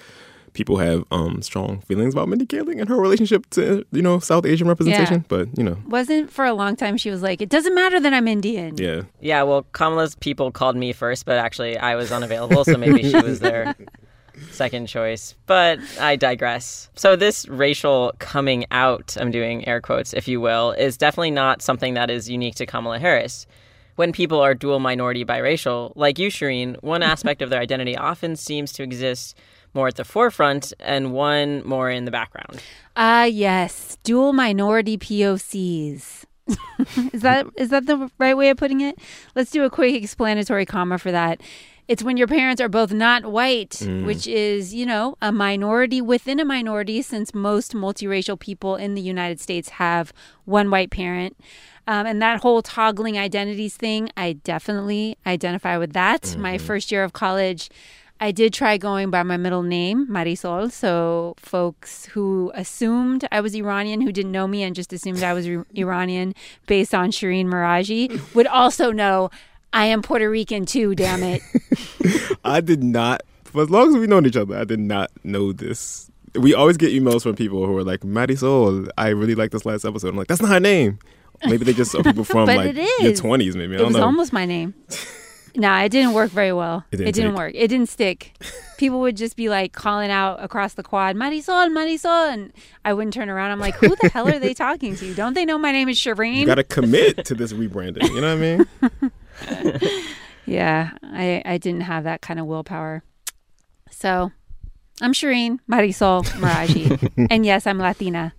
people 0.53 0.75
have 0.77 1.05
um 1.11 1.41
strong 1.41 1.79
feelings 1.81 2.13
about 2.13 2.27
Mindy 2.27 2.45
Kaling 2.45 2.79
and 2.81 2.89
her 2.89 2.97
relationship 2.97 3.49
to 3.51 3.85
you 3.93 4.01
know 4.01 4.19
South 4.19 4.45
Asian 4.45 4.67
representation. 4.67 5.25
But 5.27 5.47
you 5.57 5.63
know, 5.63 5.77
Wasn't 5.87 6.29
for 6.31 6.45
a 6.45 6.53
long 6.53 6.75
time 6.75 6.97
she 6.97 7.09
was 7.09 7.21
like, 7.23 7.41
it 7.41 7.49
doesn't 7.49 7.73
matter 7.73 7.99
that 8.01 8.13
I'm 8.13 8.27
Indian. 8.27 8.77
yeah, 8.77 9.03
Yeah, 9.19 9.43
well, 9.43 9.65
Kamala's 9.71 10.15
people 10.15 10.51
called 10.51 10.75
me 10.75 10.93
first, 10.93 11.25
but 11.25 11.37
actually 11.37 11.77
I 11.77 11.95
was 11.95 12.11
unavailable, 12.11 12.65
so 12.65 12.77
maybe 12.77 13.01
she 13.09 13.19
was 13.19 13.39
their 13.39 13.75
second 14.51 14.87
choice. 14.87 15.35
But 15.45 15.79
I 15.99 16.15
digress. 16.15 16.89
So, 16.95 17.15
this 17.15 17.47
racial 17.47 18.13
coming 18.19 18.65
out, 18.71 19.17
I'm 19.19 19.31
doing 19.31 19.67
air 19.67 19.81
quotes, 19.81 20.13
if 20.13 20.27
you 20.27 20.41
will, 20.41 20.71
is 20.71 20.97
definitely 20.97 21.31
not 21.31 21.61
something 21.61 21.93
that 21.95 22.09
is 22.09 22.29
unique 22.29 22.55
to 22.55 22.65
Kamala 22.65 22.99
Harris. 22.99 23.47
When 23.95 24.11
people 24.11 24.39
are 24.39 24.53
dual 24.53 24.79
minority 24.79 25.25
biracial, 25.25 25.91
like 25.95 26.17
you, 26.17 26.29
Shireen, 26.29 26.81
one 26.81 27.03
aspect 27.13 27.41
of 27.41 27.49
their 27.49 27.61
identity 27.61 27.95
often 27.95 28.35
seems 28.35 28.71
to 28.73 28.83
exist 28.83 29.37
more 29.73 29.87
at 29.87 29.95
the 29.95 30.03
forefront 30.03 30.73
and 30.79 31.13
one 31.13 31.65
more 31.65 31.89
in 31.89 32.05
the 32.05 32.11
background. 32.11 32.61
Ah, 32.95 33.23
yes, 33.23 33.97
dual 34.03 34.33
minority 34.33 34.97
POCs. 34.97 36.25
is 37.13 37.21
that 37.21 37.45
is 37.55 37.69
that 37.69 37.85
the 37.85 38.09
right 38.17 38.35
way 38.35 38.49
of 38.49 38.57
putting 38.57 38.81
it? 38.81 38.97
Let's 39.35 39.51
do 39.51 39.63
a 39.63 39.69
quick 39.69 39.95
explanatory 39.95 40.65
comma 40.65 40.97
for 40.97 41.11
that. 41.11 41.41
It's 41.91 42.03
when 42.03 42.15
your 42.15 42.27
parents 42.27 42.61
are 42.61 42.69
both 42.69 42.93
not 42.93 43.25
white, 43.25 43.75
which 44.05 44.25
is, 44.25 44.73
you 44.73 44.85
know, 44.85 45.17
a 45.21 45.29
minority 45.33 45.99
within 45.99 46.39
a 46.39 46.45
minority, 46.45 47.01
since 47.01 47.33
most 47.33 47.73
multiracial 47.73 48.39
people 48.39 48.77
in 48.77 48.95
the 48.95 49.01
United 49.01 49.41
States 49.41 49.67
have 49.71 50.13
one 50.45 50.69
white 50.71 50.89
parent. 50.89 51.35
Um, 51.87 52.05
and 52.05 52.21
that 52.21 52.39
whole 52.43 52.61
toggling 52.61 53.17
identities 53.19 53.75
thing, 53.75 54.09
I 54.15 54.33
definitely 54.33 55.17
identify 55.25 55.77
with 55.77 55.91
that. 55.91 56.37
My 56.37 56.57
first 56.57 56.93
year 56.93 57.03
of 57.03 57.11
college, 57.11 57.69
I 58.21 58.31
did 58.31 58.53
try 58.53 58.77
going 58.77 59.09
by 59.09 59.23
my 59.23 59.35
middle 59.35 59.63
name, 59.63 60.07
Marisol. 60.07 60.71
So 60.71 61.33
folks 61.37 62.05
who 62.05 62.53
assumed 62.53 63.27
I 63.33 63.41
was 63.41 63.53
Iranian, 63.53 63.99
who 63.99 64.13
didn't 64.13 64.31
know 64.31 64.47
me 64.47 64.63
and 64.63 64.75
just 64.75 64.93
assumed 64.93 65.23
I 65.23 65.33
was 65.33 65.45
Ir- 65.45 65.65
Iranian 65.75 66.35
based 66.67 66.93
on 66.95 67.11
Shireen 67.11 67.47
Meraji, 67.47 68.33
would 68.35 68.47
also 68.47 68.91
know 68.91 69.29
I 69.73 69.85
am 69.85 70.01
Puerto 70.01 70.29
Rican 70.29 70.65
too, 70.65 70.95
damn 70.95 71.23
it. 71.23 71.41
I 72.45 72.61
did 72.61 72.83
not. 72.83 73.21
For 73.45 73.63
as 73.63 73.69
long 73.69 73.89
as 73.89 73.95
we've 73.99 74.09
known 74.09 74.25
each 74.25 74.35
other, 74.37 74.57
I 74.57 74.63
did 74.63 74.79
not 74.79 75.11
know 75.23 75.51
this. 75.53 76.09
We 76.35 76.53
always 76.53 76.77
get 76.77 76.91
emails 76.91 77.23
from 77.23 77.35
people 77.35 77.65
who 77.65 77.75
are 77.77 77.83
like, 77.83 78.01
Marisol, 78.01 78.87
I 78.97 79.09
really 79.09 79.35
like 79.35 79.51
this 79.51 79.65
last 79.65 79.83
episode. 79.85 80.09
I'm 80.09 80.15
like, 80.17 80.27
that's 80.27 80.41
not 80.41 80.51
her 80.51 80.59
name. 80.59 80.99
Maybe 81.45 81.65
they 81.65 81.73
just 81.73 81.93
are 81.95 82.03
people 82.03 82.23
from 82.25 82.47
like 82.47 82.75
your 82.75 83.11
20s, 83.11 83.55
maybe. 83.55 83.73
I 83.73 83.75
it 83.75 83.77
don't 83.79 83.87
was 83.87 83.97
know. 83.97 84.03
almost 84.03 84.31
my 84.31 84.45
name. 84.45 84.73
nah, 85.55 85.81
it 85.81 85.89
didn't 85.89 86.13
work 86.13 86.31
very 86.31 86.53
well. 86.53 86.85
It 86.91 86.95
It 86.95 87.05
didn't 87.05 87.15
didn't, 87.15 87.35
work. 87.35 87.51
It 87.55 87.67
didn't 87.67 87.89
stick. 87.89 88.33
People 88.77 88.99
would 89.01 89.17
just 89.17 89.35
be 89.35 89.49
like 89.49 89.73
calling 89.73 90.11
out 90.11 90.41
across 90.41 90.75
the 90.75 90.83
quad, 90.83 91.15
Marisol, 91.15 91.67
Marisol, 91.75 92.31
and 92.33 92.53
I 92.85 92.93
wouldn't 92.93 93.13
turn 93.13 93.29
around. 93.29 93.51
I'm 93.51 93.59
like, 93.59 93.75
who 93.75 93.95
the 94.01 94.09
hell 94.09 94.27
are 94.27 94.39
they 94.39 94.53
talking 94.53 94.95
to? 94.97 95.13
Don't 95.13 95.33
they 95.33 95.43
know 95.45 95.57
my 95.57 95.71
name 95.71 95.89
is 95.89 95.97
Shireen? 95.99 96.35
you 96.35 96.45
got 96.45 96.55
to 96.55 96.63
commit 96.63 97.25
to 97.25 97.35
this 97.35 97.51
rebranding. 97.53 98.03
You 98.09 98.21
know 98.21 98.35
what 98.35 98.43
I 98.91 98.99
mean? 99.01 99.11
Yeah, 100.47 100.89
I, 101.03 101.41
I 101.45 101.57
didn't 101.59 101.81
have 101.81 102.03
that 102.05 102.21
kind 102.21 102.39
of 102.39 102.45
willpower. 102.47 103.03
So 103.91 104.31
I'm 104.99 105.13
Shireen 105.13 105.59
Marisol 105.69 106.23
Meraji. 106.41 107.27
and 107.31 107.45
yes, 107.45 107.67
I'm 107.67 107.77
Latina. 107.77 108.33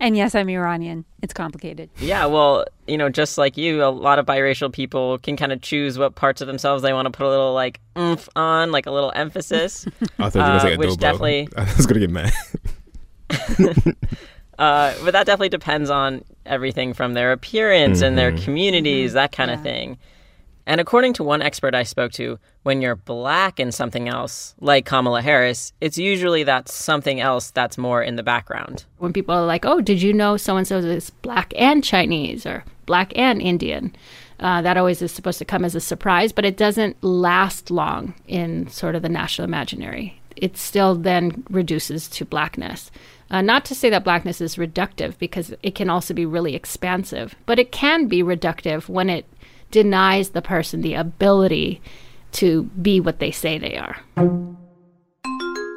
And 0.00 0.16
yes, 0.16 0.36
I'm 0.36 0.48
Iranian. 0.48 1.04
It's 1.20 1.34
complicated. 1.34 1.90
Yeah, 1.98 2.26
well, 2.26 2.64
you 2.86 2.96
know, 2.96 3.08
just 3.10 3.36
like 3.36 3.56
you, 3.56 3.82
a 3.84 3.90
lot 3.90 4.20
of 4.20 4.24
biracial 4.24 4.72
people 4.72 5.18
can 5.18 5.36
kind 5.36 5.50
of 5.52 5.60
choose 5.60 5.98
what 5.98 6.14
parts 6.14 6.40
of 6.40 6.46
themselves 6.46 6.82
they 6.84 6.92
want 6.92 7.06
to 7.06 7.10
put 7.10 7.26
a 7.26 7.28
little 7.28 7.52
like 7.52 7.80
oomph 7.98 8.28
on, 8.36 8.70
like 8.70 8.86
a 8.86 8.92
little 8.92 9.12
emphasis. 9.16 9.84
I 10.20 10.30
thought 10.30 10.34
you 10.36 10.40
were 10.40 10.46
going 10.46 10.50
to 10.50 10.56
Uh, 10.56 10.60
say 10.60 10.76
which 10.76 10.90
adobo. 10.90 10.98
definitely- 11.00 11.48
I 11.56 11.64
was 11.76 11.86
going 11.86 12.00
to 12.00 12.06
get 12.06 12.10
mad. 12.10 12.32
Uh, 14.58 14.92
but 15.04 15.12
that 15.12 15.24
definitely 15.24 15.48
depends 15.50 15.88
on 15.88 16.24
everything 16.44 16.92
from 16.92 17.14
their 17.14 17.30
appearance 17.30 18.00
and 18.00 18.18
their 18.18 18.36
communities, 18.38 19.12
that 19.12 19.30
kind 19.30 19.50
of 19.52 19.62
thing. 19.62 19.96
And 20.68 20.82
according 20.82 21.14
to 21.14 21.24
one 21.24 21.40
expert 21.40 21.74
I 21.74 21.82
spoke 21.82 22.12
to, 22.12 22.38
when 22.62 22.82
you're 22.82 22.94
black 22.94 23.58
in 23.58 23.72
something 23.72 24.06
else, 24.06 24.54
like 24.60 24.84
Kamala 24.84 25.22
Harris, 25.22 25.72
it's 25.80 25.96
usually 25.96 26.44
that 26.44 26.68
something 26.68 27.20
else 27.20 27.50
that's 27.50 27.78
more 27.78 28.02
in 28.02 28.16
the 28.16 28.22
background. 28.22 28.84
when 28.98 29.14
people 29.14 29.34
are 29.34 29.46
like, 29.46 29.64
"Oh, 29.64 29.80
did 29.80 30.02
you 30.02 30.12
know 30.12 30.36
so 30.36 30.58
and 30.58 30.66
so 30.66 30.76
is 30.76 31.08
black 31.22 31.54
and 31.56 31.82
Chinese 31.82 32.44
or 32.44 32.64
black 32.84 33.16
and 33.16 33.40
Indian?" 33.40 33.96
Uh, 34.40 34.60
that 34.60 34.76
always 34.76 35.00
is 35.00 35.10
supposed 35.10 35.38
to 35.38 35.44
come 35.46 35.64
as 35.64 35.74
a 35.74 35.80
surprise, 35.80 36.32
but 36.32 36.44
it 36.44 36.58
doesn't 36.58 37.02
last 37.02 37.70
long 37.70 38.14
in 38.26 38.68
sort 38.68 38.94
of 38.94 39.00
the 39.00 39.08
national 39.08 39.46
imaginary. 39.46 40.20
It 40.36 40.58
still 40.58 40.94
then 40.94 41.44
reduces 41.48 42.08
to 42.08 42.26
blackness. 42.26 42.90
Uh, 43.30 43.40
not 43.42 43.64
to 43.64 43.74
say 43.74 43.90
that 43.90 44.04
blackness 44.04 44.40
is 44.40 44.56
reductive, 44.56 45.16
because 45.18 45.54
it 45.62 45.74
can 45.74 45.88
also 45.90 46.12
be 46.14 46.26
really 46.26 46.54
expansive, 46.54 47.34
but 47.46 47.58
it 47.58 47.72
can 47.72 48.06
be 48.06 48.22
reductive 48.22 48.88
when 48.88 49.08
it 49.10 49.24
denies 49.70 50.30
the 50.30 50.42
person 50.42 50.80
the 50.80 50.94
ability 50.94 51.80
to 52.32 52.64
be 52.82 53.00
what 53.00 53.18
they 53.18 53.30
say 53.30 53.58
they 53.58 53.76
are. 53.76 53.96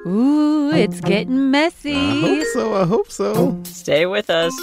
Ooh, 0.08 0.72
it's 0.74 1.00
getting 1.02 1.52
messy. 1.52 1.94
I 1.96 2.20
hope 2.22 2.48
so. 2.48 2.74
I 2.74 2.86
hope 2.86 3.12
so. 3.12 3.62
Stay 3.66 4.06
with 4.06 4.30
us. 4.30 4.54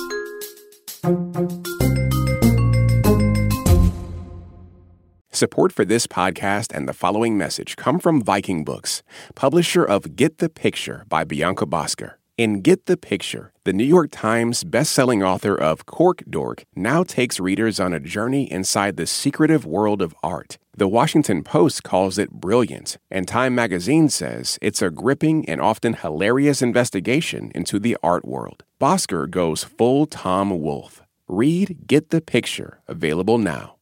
Support 5.30 5.72
for 5.72 5.84
this 5.84 6.08
podcast 6.08 6.74
and 6.74 6.88
the 6.88 6.92
following 6.92 7.38
message 7.38 7.76
come 7.76 8.00
from 8.00 8.20
Viking 8.20 8.64
Books, 8.64 9.04
publisher 9.36 9.84
of 9.84 10.16
Get 10.16 10.38
the 10.38 10.48
Picture 10.48 11.04
by 11.08 11.22
Bianca 11.22 11.64
Bosker. 11.64 12.14
In 12.38 12.60
Get 12.60 12.86
the 12.86 12.96
Picture, 12.96 13.52
the 13.64 13.72
New 13.72 13.82
York 13.82 14.10
Times 14.12 14.62
bestselling 14.62 15.26
author 15.26 15.56
of 15.56 15.86
Cork 15.86 16.22
Dork 16.30 16.66
now 16.76 17.02
takes 17.02 17.40
readers 17.40 17.80
on 17.80 17.92
a 17.92 17.98
journey 17.98 18.44
inside 18.48 18.96
the 18.96 19.08
secretive 19.08 19.66
world 19.66 20.00
of 20.00 20.14
art. 20.22 20.56
The 20.72 20.86
Washington 20.86 21.42
Post 21.42 21.82
calls 21.82 22.16
it 22.16 22.30
brilliant, 22.30 22.96
and 23.10 23.26
Time 23.26 23.56
magazine 23.56 24.08
says 24.08 24.56
it's 24.62 24.80
a 24.80 24.88
gripping 24.88 25.48
and 25.48 25.60
often 25.60 25.94
hilarious 25.94 26.62
investigation 26.62 27.50
into 27.56 27.80
the 27.80 27.96
art 28.04 28.24
world. 28.24 28.62
Bosker 28.80 29.28
goes 29.28 29.64
full 29.64 30.06
Tom 30.06 30.60
Wolfe. 30.60 31.02
Read 31.26 31.88
Get 31.88 32.10
the 32.10 32.20
Picture, 32.20 32.78
available 32.86 33.38
now. 33.38 33.78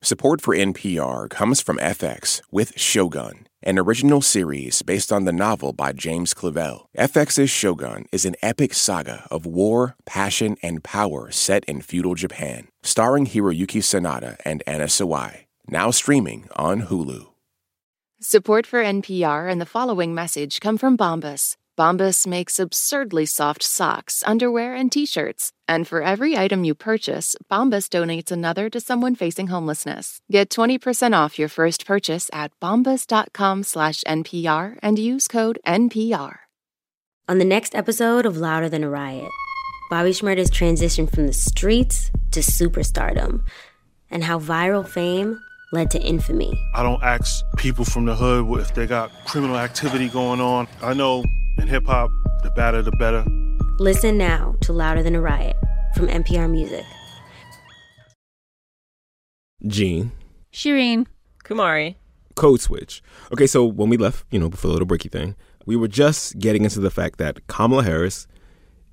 Support 0.00 0.40
for 0.40 0.56
NPR 0.56 1.28
comes 1.28 1.60
from 1.60 1.76
FX 1.76 2.40
with 2.50 2.72
Shogun, 2.80 3.46
an 3.62 3.78
original 3.78 4.22
series 4.22 4.82
based 4.82 5.12
on 5.12 5.24
the 5.24 5.32
novel 5.32 5.72
by 5.72 5.92
James 5.92 6.34
Clavell. 6.34 6.86
FX's 6.96 7.50
Shogun 7.50 8.06
is 8.10 8.24
an 8.24 8.36
epic 8.42 8.74
saga 8.74 9.26
of 9.30 9.46
war, 9.46 9.96
passion, 10.06 10.56
and 10.62 10.82
power 10.82 11.30
set 11.30 11.64
in 11.66 11.80
feudal 11.80 12.14
Japan, 12.14 12.68
starring 12.82 13.26
Hiroyuki 13.26 13.82
Sanada 13.82 14.36
and 14.44 14.62
Anna 14.66 14.86
Sawai. 14.86 15.44
Now 15.68 15.90
streaming 15.90 16.48
on 16.56 16.82
Hulu. 16.82 17.26
Support 18.20 18.66
for 18.66 18.82
NPR 18.82 19.50
and 19.50 19.60
the 19.60 19.66
following 19.66 20.14
message 20.14 20.60
come 20.60 20.76
from 20.76 20.96
Bombas. 20.96 21.56
Bombas 21.80 22.26
makes 22.26 22.58
absurdly 22.58 23.24
soft 23.24 23.62
socks, 23.62 24.22
underwear, 24.26 24.74
and 24.74 24.92
t-shirts. 24.92 25.50
And 25.66 25.88
for 25.88 26.02
every 26.02 26.36
item 26.36 26.62
you 26.62 26.74
purchase, 26.74 27.34
Bombas 27.50 27.88
donates 27.88 28.30
another 28.30 28.68
to 28.68 28.80
someone 28.82 29.14
facing 29.14 29.46
homelessness. 29.46 30.20
Get 30.30 30.50
20% 30.50 31.16
off 31.16 31.38
your 31.38 31.48
first 31.48 31.86
purchase 31.86 32.28
at 32.34 32.52
bombas.com 32.60 33.62
slash 33.62 34.04
NPR 34.06 34.76
and 34.82 34.98
use 34.98 35.26
code 35.26 35.58
NPR. 35.66 36.40
On 37.30 37.38
the 37.38 37.46
next 37.46 37.74
episode 37.74 38.26
of 38.26 38.36
Louder 38.36 38.68
Than 38.68 38.84
a 38.84 38.90
Riot, 38.90 39.30
Bobby 39.88 40.10
Shmurda's 40.10 40.50
transition 40.50 41.06
from 41.06 41.26
the 41.26 41.32
streets 41.32 42.10
to 42.32 42.40
superstardom 42.40 43.42
and 44.10 44.22
how 44.22 44.38
viral 44.38 44.86
fame 44.86 45.40
led 45.72 45.90
to 45.92 46.02
infamy. 46.02 46.52
I 46.74 46.82
don't 46.82 47.02
ask 47.02 47.42
people 47.56 47.86
from 47.86 48.04
the 48.04 48.14
hood 48.14 48.60
if 48.60 48.74
they 48.74 48.86
got 48.86 49.10
criminal 49.24 49.56
activity 49.56 50.10
going 50.10 50.42
on. 50.42 50.68
I 50.82 50.92
know 50.92 51.24
in 51.60 51.68
hip 51.68 51.86
hop, 51.86 52.10
the 52.42 52.50
badder 52.50 52.82
the 52.82 52.90
better. 52.92 53.24
Listen 53.78 54.16
now 54.16 54.54
to 54.62 54.72
Louder 54.72 55.02
Than 55.02 55.14
a 55.14 55.20
Riot 55.20 55.56
from 55.94 56.08
NPR 56.08 56.50
Music. 56.50 56.84
Gene, 59.66 60.12
Shireen. 60.52 61.06
Kumari. 61.44 61.96
code 62.36 62.60
switch. 62.60 63.02
Okay, 63.32 63.46
so 63.46 63.64
when 63.64 63.88
we 63.88 63.96
left, 63.96 64.24
you 64.30 64.38
know, 64.38 64.48
before 64.48 64.68
the 64.68 64.72
little 64.72 64.88
breaky 64.88 65.10
thing, 65.10 65.34
we 65.66 65.76
were 65.76 65.88
just 65.88 66.38
getting 66.38 66.64
into 66.64 66.80
the 66.80 66.90
fact 66.90 67.18
that 67.18 67.46
Kamala 67.48 67.82
Harris 67.82 68.26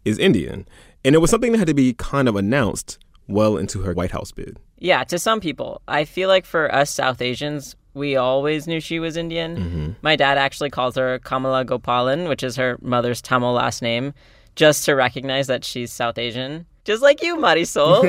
is 0.03 0.17
Indian. 0.17 0.67
And 1.05 1.15
it 1.15 1.19
was 1.19 1.29
something 1.29 1.51
that 1.51 1.59
had 1.59 1.67
to 1.67 1.73
be 1.73 1.93
kind 1.93 2.27
of 2.27 2.35
announced 2.35 2.97
well 3.27 3.57
into 3.57 3.81
her 3.83 3.93
White 3.93 4.11
House 4.11 4.31
bid. 4.31 4.57
Yeah, 4.79 5.03
to 5.05 5.19
some 5.19 5.39
people. 5.39 5.81
I 5.87 6.03
feel 6.05 6.27
like 6.27 6.45
for 6.45 6.73
us 6.73 6.89
South 6.89 7.21
Asians, 7.21 7.75
we 7.97 8.15
always 8.15 8.67
knew 8.67 8.79
she 8.79 8.99
was 8.99 9.17
Indian. 9.17 9.57
Mm-hmm. 9.57 9.91
My 10.01 10.15
dad 10.15 10.37
actually 10.37 10.69
calls 10.69 10.95
her 10.95 11.19
Kamala 11.19 11.65
Gopalan, 11.65 12.29
which 12.29 12.43
is 12.43 12.55
her 12.55 12.77
mother's 12.81 13.21
Tamil 13.21 13.53
last 13.53 13.81
name, 13.81 14.13
just 14.55 14.85
to 14.85 14.95
recognize 14.95 15.47
that 15.47 15.65
she's 15.65 15.91
South 15.91 16.17
Asian. 16.17 16.65
Just 16.85 17.01
like 17.01 17.21
you, 17.21 17.35
Marisol. 17.35 18.03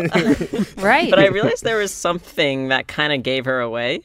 right. 0.82 1.10
But 1.10 1.18
I 1.18 1.26
realized 1.26 1.64
there 1.64 1.78
was 1.78 1.92
something 1.92 2.68
that 2.68 2.86
kind 2.86 3.12
of 3.12 3.22
gave 3.22 3.44
her 3.44 3.60
away. 3.60 4.02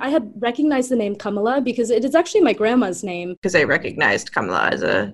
I 0.00 0.10
had 0.10 0.30
recognized 0.36 0.90
the 0.90 0.96
name 0.96 1.16
Kamala 1.16 1.62
because 1.62 1.90
it 1.90 2.04
is 2.04 2.14
actually 2.14 2.42
my 2.42 2.52
grandma's 2.52 3.02
name. 3.02 3.34
because 3.34 3.54
I 3.54 3.62
recognized 3.64 4.32
Kamala 4.32 4.68
as 4.68 4.82
a 4.82 5.12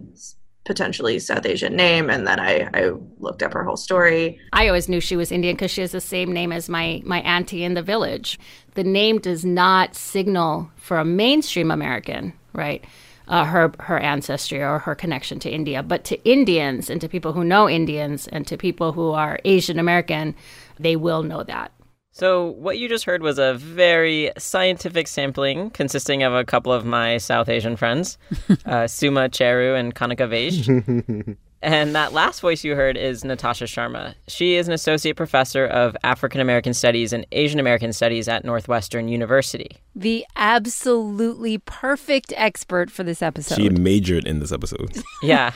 potentially 0.67 1.19
South 1.21 1.47
Asian 1.47 1.75
name, 1.77 2.11
and 2.11 2.27
then 2.27 2.39
I, 2.41 2.69
I 2.75 2.91
looked 3.19 3.43
up 3.43 3.55
her 3.55 3.65
whole 3.65 3.77
story. 3.77 4.39
I 4.53 4.67
always 4.67 4.89
knew 4.89 5.01
she 5.01 5.17
was 5.17 5.33
Indian 5.33 5.55
because 5.55 5.71
she 5.71 5.81
has 5.81 5.93
the 5.93 6.01
same 6.01 6.33
name 6.33 6.53
as 6.53 6.69
my, 6.69 7.01
my 7.05 7.21
auntie 7.21 7.65
in 7.65 7.75
the 7.75 7.83
village. 7.83 8.39
The 8.75 8.85
name 8.85 9.19
does 9.19 9.45
not 9.45 9.95
signal 9.95 10.71
for 10.77 10.99
a 10.99 11.05
mainstream 11.05 11.71
American, 11.71 12.35
right? 12.53 12.85
Uh, 13.29 13.45
her 13.45 13.73
her 13.81 13.99
ancestry 13.99 14.63
or 14.63 14.79
her 14.79 14.95
connection 14.95 15.41
to 15.41 15.51
India, 15.51 15.83
but 15.83 16.05
to 16.05 16.23
Indians 16.29 16.89
and 16.89 17.01
to 17.01 17.09
people 17.09 17.33
who 17.33 17.43
know 17.43 17.69
Indians 17.69 18.29
and 18.29 18.47
to 18.47 18.57
people 18.57 18.93
who 18.93 19.11
are 19.11 19.41
Asian 19.45 19.81
American, 19.81 20.33
they 20.79 20.95
will 20.95 21.25
know 21.25 21.43
that. 21.43 21.73
So, 22.17 22.53
what 22.53 22.79
you 22.79 22.89
just 22.89 23.05
heard 23.05 23.21
was 23.21 23.39
a 23.39 23.53
very 23.53 24.33
scientific 24.39 25.07
sampling 25.07 25.69
consisting 25.69 26.23
of 26.23 26.33
a 26.33 26.47
couple 26.47 26.73
of 26.73 26.87
my 26.87 27.19
South 27.19 27.47
Asian 27.47 27.77
friends, 27.77 28.17
uh, 28.65 28.87
Suma 28.87 29.29
Cheru 29.29 29.79
and 29.79 29.95
Kanika 29.95 30.27
Vaish. 30.27 31.37
and 31.63 31.95
that 31.95 32.15
last 32.15 32.41
voice 32.41 32.65
you 32.65 32.75
heard 32.75 32.97
is 32.97 33.23
Nitasha 33.23 33.67
Sharma. 33.67 34.15
She 34.29 34.57
is 34.57 34.67
an 34.67 34.73
associate 34.73 35.15
professor 35.15 35.67
of 35.67 35.95
African 36.05 36.41
American 36.41 36.73
Studies 36.73 37.13
and 37.13 37.27
Asian 37.33 37.61
American 37.61 37.93
Studies 37.93 38.29
at 38.29 38.47
Northwestern 38.47 39.09
University. 39.09 39.77
The 39.95 40.25
absolutely 40.37 41.59
perfect 41.59 42.33
expert 42.35 42.91
for 42.91 43.05
this 43.05 43.21
episode. 43.21 43.57
She 43.57 43.69
majored 43.69 44.27
in 44.27 44.39
this 44.39 44.53
episode. 44.53 45.03
Yeah, 45.23 45.53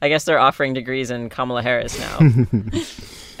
I 0.00 0.08
guess 0.08 0.24
they're 0.24 0.38
offering 0.38 0.72
degrees 0.72 1.10
in 1.10 1.28
Kamala 1.28 1.62
Harris 1.62 1.98
now. 1.98 2.18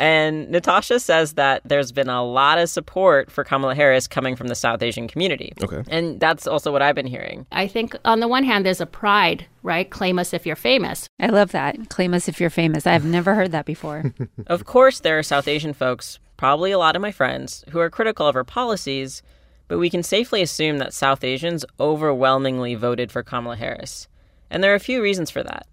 And 0.02 0.48
Nitasha 0.48 1.00
says 1.00 1.34
that 1.34 1.62
there's 1.64 1.92
been 1.92 2.08
a 2.08 2.24
lot 2.24 2.58
of 2.58 2.68
support 2.68 3.30
for 3.30 3.44
Kamala 3.44 3.76
Harris 3.76 4.08
coming 4.08 4.34
from 4.34 4.48
the 4.48 4.56
South 4.56 4.82
Asian 4.82 5.06
community. 5.06 5.52
Okay. 5.62 5.84
And 5.86 6.18
that's 6.18 6.44
also 6.44 6.72
what 6.72 6.82
I've 6.82 6.96
been 6.96 7.06
hearing. 7.06 7.46
I 7.52 7.68
think 7.68 7.94
on 8.04 8.18
the 8.18 8.26
one 8.26 8.42
hand, 8.42 8.66
there's 8.66 8.80
a 8.80 8.86
pride, 8.86 9.46
right? 9.62 9.88
Claim 9.88 10.18
us 10.18 10.34
if 10.34 10.44
you're 10.44 10.56
famous. 10.56 11.08
I 11.20 11.28
love 11.28 11.52
that. 11.52 11.88
Claim 11.88 12.14
us 12.14 12.26
if 12.26 12.40
you're 12.40 12.50
famous. 12.50 12.84
I've 12.84 13.04
never 13.04 13.36
heard 13.36 13.52
that 13.52 13.64
before. 13.64 14.12
Of 14.48 14.64
course, 14.64 14.98
there 14.98 15.18
are 15.18 15.22
South 15.22 15.46
Asian 15.46 15.72
folks, 15.72 16.18
probably 16.36 16.72
a 16.72 16.78
lot 16.78 16.96
of 16.96 17.02
my 17.02 17.12
friends, 17.12 17.64
who 17.70 17.78
are 17.78 17.88
critical 17.88 18.26
of 18.26 18.34
her 18.34 18.44
policies, 18.44 19.22
but 19.68 19.78
we 19.78 19.88
can 19.88 20.02
safely 20.02 20.42
assume 20.42 20.78
that 20.78 20.92
South 20.92 21.22
Asians 21.22 21.64
overwhelmingly 21.78 22.74
voted 22.74 23.12
for 23.12 23.22
Kamala 23.22 23.56
Harris. 23.56 24.08
And 24.50 24.64
there 24.64 24.72
are 24.72 24.76
a 24.76 24.80
few 24.80 25.00
reasons 25.00 25.30
for 25.30 25.44
that. 25.44 25.66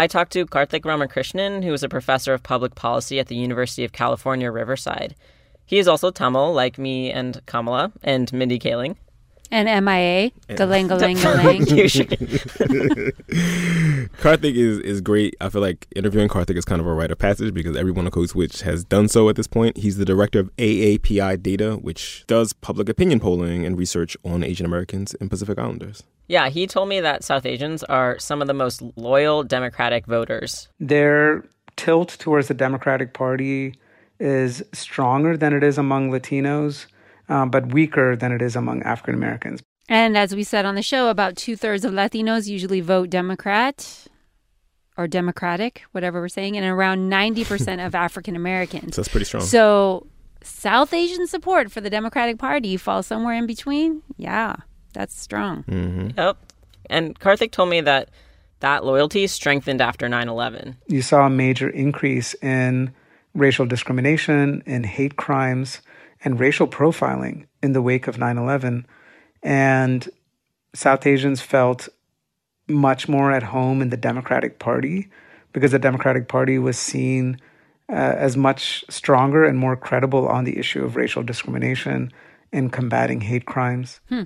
I 0.00 0.06
talked 0.06 0.32
to 0.34 0.46
Karthik 0.46 0.84
Ramakrishnan, 0.84 1.64
who 1.64 1.72
is 1.72 1.82
a 1.82 1.88
professor 1.88 2.32
of 2.32 2.44
public 2.44 2.76
policy 2.76 3.18
at 3.18 3.26
the 3.26 3.34
University 3.34 3.84
of 3.84 3.90
California, 3.90 4.48
Riverside. 4.50 5.16
He 5.66 5.78
is 5.78 5.88
also 5.88 6.12
Tamil, 6.12 6.52
like 6.52 6.78
me 6.78 7.10
and 7.10 7.44
Kamala 7.46 7.92
and 8.04 8.32
Mindy 8.32 8.60
Kaling. 8.60 8.94
And 9.50 9.66
MIA, 9.84 10.30
galang 10.50 10.88
galang 10.88 11.16
galang. 11.24 11.66
Karthik 14.18 14.54
is, 14.54 14.78
is 14.80 15.00
great. 15.00 15.34
I 15.40 15.48
feel 15.48 15.60
like 15.60 15.86
interviewing 15.94 16.28
Karthik 16.28 16.56
is 16.56 16.64
kind 16.64 16.80
of 16.80 16.86
a 16.86 16.92
rite 16.92 17.10
of 17.10 17.18
passage 17.18 17.52
because 17.54 17.76
everyone 17.76 18.06
on 18.06 18.10
Code 18.10 18.30
Switch 18.30 18.62
has 18.62 18.84
done 18.84 19.08
so 19.08 19.28
at 19.28 19.36
this 19.36 19.46
point. 19.46 19.78
He's 19.78 19.96
the 19.96 20.04
director 20.04 20.40
of 20.40 20.54
AAPI 20.56 21.42
Data, 21.42 21.76
which 21.76 22.24
does 22.26 22.52
public 22.52 22.88
opinion 22.88 23.20
polling 23.20 23.64
and 23.64 23.78
research 23.78 24.16
on 24.24 24.42
Asian 24.42 24.66
Americans 24.66 25.14
and 25.20 25.30
Pacific 25.30 25.58
Islanders. 25.58 26.02
Yeah, 26.28 26.50
he 26.50 26.66
told 26.66 26.88
me 26.88 27.00
that 27.00 27.24
South 27.24 27.46
Asians 27.46 27.82
are 27.84 28.18
some 28.18 28.42
of 28.42 28.48
the 28.48 28.54
most 28.54 28.82
loyal 28.96 29.42
Democratic 29.42 30.06
voters. 30.06 30.68
Their 30.78 31.44
tilt 31.76 32.16
towards 32.18 32.48
the 32.48 32.54
Democratic 32.54 33.14
Party 33.14 33.74
is 34.20 34.62
stronger 34.72 35.36
than 35.36 35.54
it 35.54 35.62
is 35.62 35.78
among 35.78 36.10
Latinos, 36.10 36.86
uh, 37.28 37.46
but 37.46 37.72
weaker 37.72 38.16
than 38.16 38.32
it 38.32 38.42
is 38.42 38.56
among 38.56 38.82
African 38.82 39.14
Americans. 39.14 39.62
And 39.88 40.16
as 40.16 40.34
we 40.34 40.42
said 40.44 40.64
on 40.66 40.74
the 40.74 40.82
show, 40.82 41.08
about 41.08 41.36
two 41.36 41.56
thirds 41.56 41.84
of 41.84 41.92
Latinos 41.92 42.46
usually 42.48 42.80
vote 42.80 43.10
Democrat. 43.10 44.06
or 44.96 45.06
Democratic, 45.06 45.82
whatever 45.92 46.20
we're 46.20 46.28
saying, 46.28 46.56
and 46.56 46.66
around 46.66 47.08
90% 47.10 47.86
of 47.86 47.94
African 48.06 48.34
Americans. 48.34 48.96
So 48.96 49.00
that's 49.00 49.08
pretty 49.08 49.26
strong. 49.26 49.44
So 49.44 50.06
South 50.42 50.92
Asian 50.92 51.26
support 51.28 51.70
for 51.70 51.80
the 51.80 51.88
Democratic 51.88 52.38
Party 52.38 52.76
falls 52.76 53.06
somewhere 53.06 53.34
in 53.34 53.46
between. 53.46 54.02
Yeah, 54.16 54.56
that's 54.94 55.18
strong. 55.18 55.62
Mm-hmm. 55.64 56.18
Yep. 56.18 56.36
And 56.90 57.18
Karthik 57.20 57.52
told 57.52 57.68
me 57.70 57.80
that 57.82 58.10
that 58.60 58.84
loyalty 58.84 59.26
strengthened 59.28 59.80
after 59.80 60.08
9 60.08 60.28
11. 60.28 60.76
You 60.88 61.00
saw 61.02 61.26
a 61.26 61.30
major 61.30 61.68
increase 61.68 62.34
in 62.42 62.92
racial 63.34 63.66
discrimination, 63.66 64.62
in 64.66 64.82
hate 64.82 65.14
crimes, 65.16 65.80
and 66.24 66.40
racial 66.40 66.66
profiling 66.66 67.46
in 67.62 67.72
the 67.72 67.82
wake 67.82 68.08
of 68.08 68.18
9 68.18 68.36
11. 68.36 68.84
And 69.42 70.08
South 70.74 71.06
Asians 71.06 71.40
felt 71.40 71.88
much 72.68 73.08
more 73.08 73.32
at 73.32 73.42
home 73.42 73.80
in 73.80 73.90
the 73.90 73.96
Democratic 73.96 74.58
Party 74.58 75.08
because 75.52 75.72
the 75.72 75.78
Democratic 75.78 76.28
Party 76.28 76.58
was 76.58 76.78
seen 76.78 77.40
uh, 77.90 77.94
as 77.94 78.36
much 78.36 78.84
stronger 78.90 79.44
and 79.44 79.58
more 79.58 79.76
credible 79.76 80.28
on 80.28 80.44
the 80.44 80.58
issue 80.58 80.84
of 80.84 80.96
racial 80.96 81.22
discrimination 81.22 82.12
in 82.52 82.70
combating 82.70 83.20
hate 83.20 83.46
crimes. 83.46 84.00
Hmm. 84.08 84.22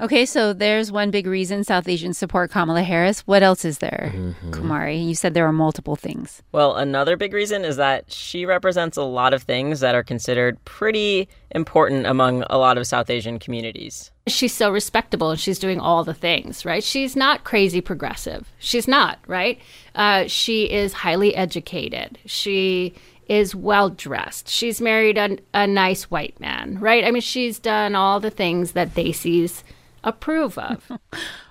Okay, 0.00 0.26
so 0.26 0.52
there's 0.52 0.90
one 0.90 1.12
big 1.12 1.24
reason 1.24 1.62
South 1.62 1.88
Asians 1.88 2.18
support 2.18 2.50
Kamala 2.50 2.82
Harris. 2.82 3.20
What 3.28 3.44
else 3.44 3.64
is 3.64 3.78
there, 3.78 4.10
Mm-hmm. 4.12 4.50
Kumari? 4.50 5.06
You 5.06 5.14
said 5.14 5.34
there 5.34 5.46
are 5.46 5.52
multiple 5.52 5.94
things. 5.94 6.42
Well, 6.50 6.74
another 6.74 7.16
big 7.16 7.32
reason 7.32 7.64
is 7.64 7.76
that 7.76 8.10
she 8.12 8.44
represents 8.44 8.96
a 8.96 9.04
lot 9.04 9.32
of 9.32 9.44
things 9.44 9.78
that 9.80 9.94
are 9.94 10.02
considered 10.02 10.62
pretty 10.64 11.28
important 11.52 12.06
among 12.06 12.42
a 12.50 12.58
lot 12.58 12.76
of 12.76 12.88
South 12.88 13.08
Asian 13.08 13.38
communities. 13.38 14.10
She's 14.26 14.52
so 14.52 14.70
respectable 14.72 15.30
and 15.30 15.38
she's 15.38 15.60
doing 15.60 15.78
all 15.78 16.02
the 16.02 16.12
things, 16.14 16.64
right? 16.64 16.82
She's 16.82 17.14
not 17.14 17.44
crazy 17.44 17.80
progressive. 17.80 18.50
She's 18.58 18.88
not, 18.88 19.20
right? 19.28 19.60
Uh, 19.94 20.24
she 20.26 20.64
is 20.72 20.92
highly 20.92 21.36
educated. 21.36 22.18
She 22.26 22.94
is 23.28 23.54
well 23.54 23.90
dressed. 23.90 24.48
She's 24.48 24.80
married 24.80 25.18
a, 25.18 25.38
a 25.52 25.66
nice 25.66 26.04
white 26.04 26.38
man, 26.40 26.78
right? 26.80 27.04
I 27.04 27.10
mean, 27.10 27.22
she's 27.22 27.58
done 27.58 27.94
all 27.94 28.20
the 28.20 28.30
things 28.30 28.72
that 28.72 28.94
Desis 28.94 29.62
approve 30.02 30.58
of. 30.58 30.92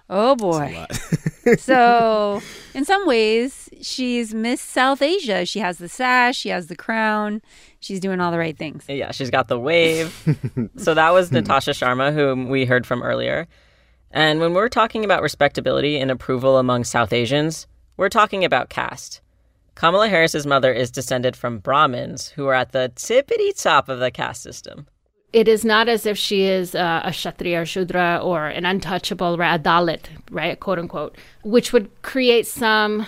Oh 0.10 0.36
boy. 0.36 0.86
so, 1.58 2.42
in 2.74 2.86
some 2.86 3.06
ways, 3.08 3.68
she's 3.82 4.34
Miss 4.34 4.62
South 4.62 5.02
Asia. 5.02 5.46
She 5.46 5.60
has 5.60 5.78
the 5.78 5.90
sash, 5.90 6.38
she 6.38 6.50
has 6.50 6.68
the 6.68 6.76
crown, 6.76 7.42
she's 7.80 8.00
doing 8.00 8.22
all 8.22 8.32
the 8.32 8.38
right 8.38 8.58
things. 8.58 8.86
Yeah, 8.88 9.12
she's 9.12 9.30
got 9.30 9.48
the 9.48 9.60
wave. 9.60 10.14
so 10.78 10.94
that 10.94 11.10
was 11.12 11.32
Nitasha 11.32 11.74
Sharma, 11.74 12.14
whom 12.14 12.48
we 12.48 12.66
heard 12.66 12.86
from 12.86 13.02
earlier. 13.02 13.48
And 14.12 14.40
when 14.40 14.54
we're 14.54 14.70
talking 14.70 15.04
about 15.04 15.24
respectability 15.24 15.98
and 15.98 16.12
approval 16.12 16.58
among 16.58 16.84
South 16.84 17.12
Asians, 17.12 17.68
we're 17.98 18.10
talking 18.10 18.46
about 18.46 18.70
caste. 18.70 19.22
Kamala 19.76 20.08
Harris's 20.08 20.46
mother 20.46 20.72
is 20.72 20.92
descended 20.92 21.36
from 21.36 21.60
Brahmins, 21.60 22.30
who 22.30 22.48
are 22.48 22.54
at 22.54 22.72
the 22.72 22.92
tippity 22.96 23.60
top 23.62 23.90
of 23.90 24.00
the 24.00 24.12
caste 24.12 24.44
system. 24.44 24.88
It 25.34 25.48
is 25.48 25.66
not 25.66 25.90
as 25.90 26.06
if 26.06 26.16
she 26.16 26.44
is 26.44 26.76
uh, 26.76 27.02
a 27.04 27.12
Kshatriya 27.12 27.62
or 27.62 27.66
Shudra 27.66 28.20
or 28.22 28.48
an 28.48 28.66
untouchable, 28.66 29.36
right, 29.36 29.60
a 29.60 29.64
Dalit, 29.64 30.06
right, 30.30 30.60
quote 30.60 30.78
unquote, 30.78 31.18
which 31.44 31.74
would 31.74 31.90
create 32.04 32.46
some 32.46 33.08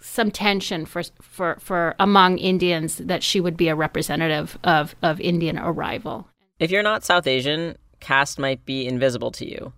some 0.00 0.32
tension 0.32 0.84
for 0.84 1.04
for 1.20 1.56
for 1.60 1.94
among 2.00 2.38
Indians 2.38 2.96
that 2.96 3.22
she 3.22 3.40
would 3.40 3.56
be 3.56 3.68
a 3.68 3.76
representative 3.76 4.58
of 4.64 4.96
of 5.02 5.20
Indian 5.20 5.58
arrival. 5.60 6.26
If 6.58 6.72
you're 6.72 6.82
not 6.82 7.04
South 7.04 7.28
Asian, 7.28 7.76
caste 8.00 8.38
might 8.38 8.64
be 8.66 8.84
invisible 8.86 9.30
to 9.32 9.48
you. 9.48 9.72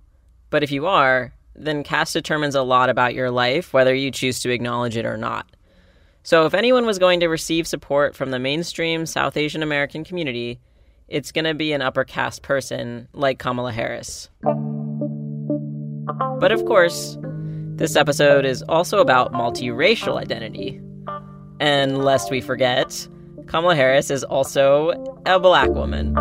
But 0.48 0.62
if 0.62 0.72
you 0.72 0.86
are, 0.86 1.34
then 1.54 1.84
caste 1.84 2.14
determines 2.14 2.54
a 2.54 2.62
lot 2.62 2.88
about 2.88 3.14
your 3.14 3.30
life, 3.30 3.74
whether 3.74 3.94
you 3.94 4.10
choose 4.10 4.40
to 4.40 4.50
acknowledge 4.50 4.96
it 4.96 5.04
or 5.04 5.18
not. 5.18 5.46
So 6.24 6.46
if 6.46 6.54
anyone 6.54 6.86
was 6.86 6.98
going 6.98 7.20
to 7.20 7.28
receive 7.28 7.66
support 7.66 8.16
from 8.16 8.30
the 8.30 8.38
mainstream 8.38 9.04
South 9.04 9.36
Asian 9.36 9.62
American 9.62 10.04
community, 10.04 10.58
it's 11.06 11.30
going 11.30 11.44
to 11.44 11.52
be 11.52 11.74
an 11.74 11.82
upper 11.82 12.02
caste 12.02 12.40
person 12.40 13.08
like 13.12 13.38
Kamala 13.38 13.72
Harris. 13.72 14.30
But 16.40 16.50
of 16.50 16.64
course, 16.64 17.18
this 17.76 17.94
episode 17.94 18.46
is 18.46 18.62
also 18.70 19.00
about 19.00 19.34
multiracial 19.34 20.18
identity. 20.18 20.80
And 21.60 22.02
lest 22.02 22.30
we 22.30 22.40
forget, 22.40 23.06
Kamala 23.46 23.76
Harris 23.76 24.10
is 24.10 24.24
also 24.24 24.92
a 25.26 25.38
black 25.38 25.68
woman. 25.68 26.14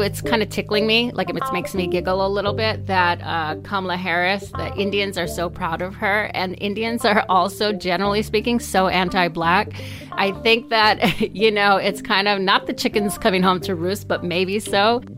It's 0.00 0.20
kind 0.20 0.42
of 0.42 0.48
tickling 0.48 0.86
me, 0.86 1.10
like 1.12 1.28
it 1.28 1.36
makes 1.52 1.74
me 1.74 1.86
giggle 1.86 2.24
a 2.24 2.28
little 2.28 2.52
bit 2.52 2.86
that 2.86 3.20
uh, 3.22 3.60
Kamala 3.62 3.96
Harris, 3.96 4.50
the 4.50 4.74
Indians 4.76 5.18
are 5.18 5.26
so 5.26 5.50
proud 5.50 5.82
of 5.82 5.94
her, 5.94 6.30
and 6.34 6.56
Indians 6.60 7.04
are 7.04 7.24
also, 7.28 7.72
generally 7.72 8.22
speaking, 8.22 8.60
so 8.60 8.88
anti 8.88 9.28
black. 9.28 9.72
I 10.12 10.32
think 10.42 10.70
that, 10.70 11.20
you 11.34 11.50
know, 11.50 11.76
it's 11.76 12.02
kind 12.02 12.28
of 12.28 12.40
not 12.40 12.66
the 12.66 12.72
chickens 12.72 13.18
coming 13.18 13.42
home 13.42 13.60
to 13.60 13.74
roost, 13.74 14.08
but 14.08 14.24
maybe 14.24 14.58
so. 14.58 15.02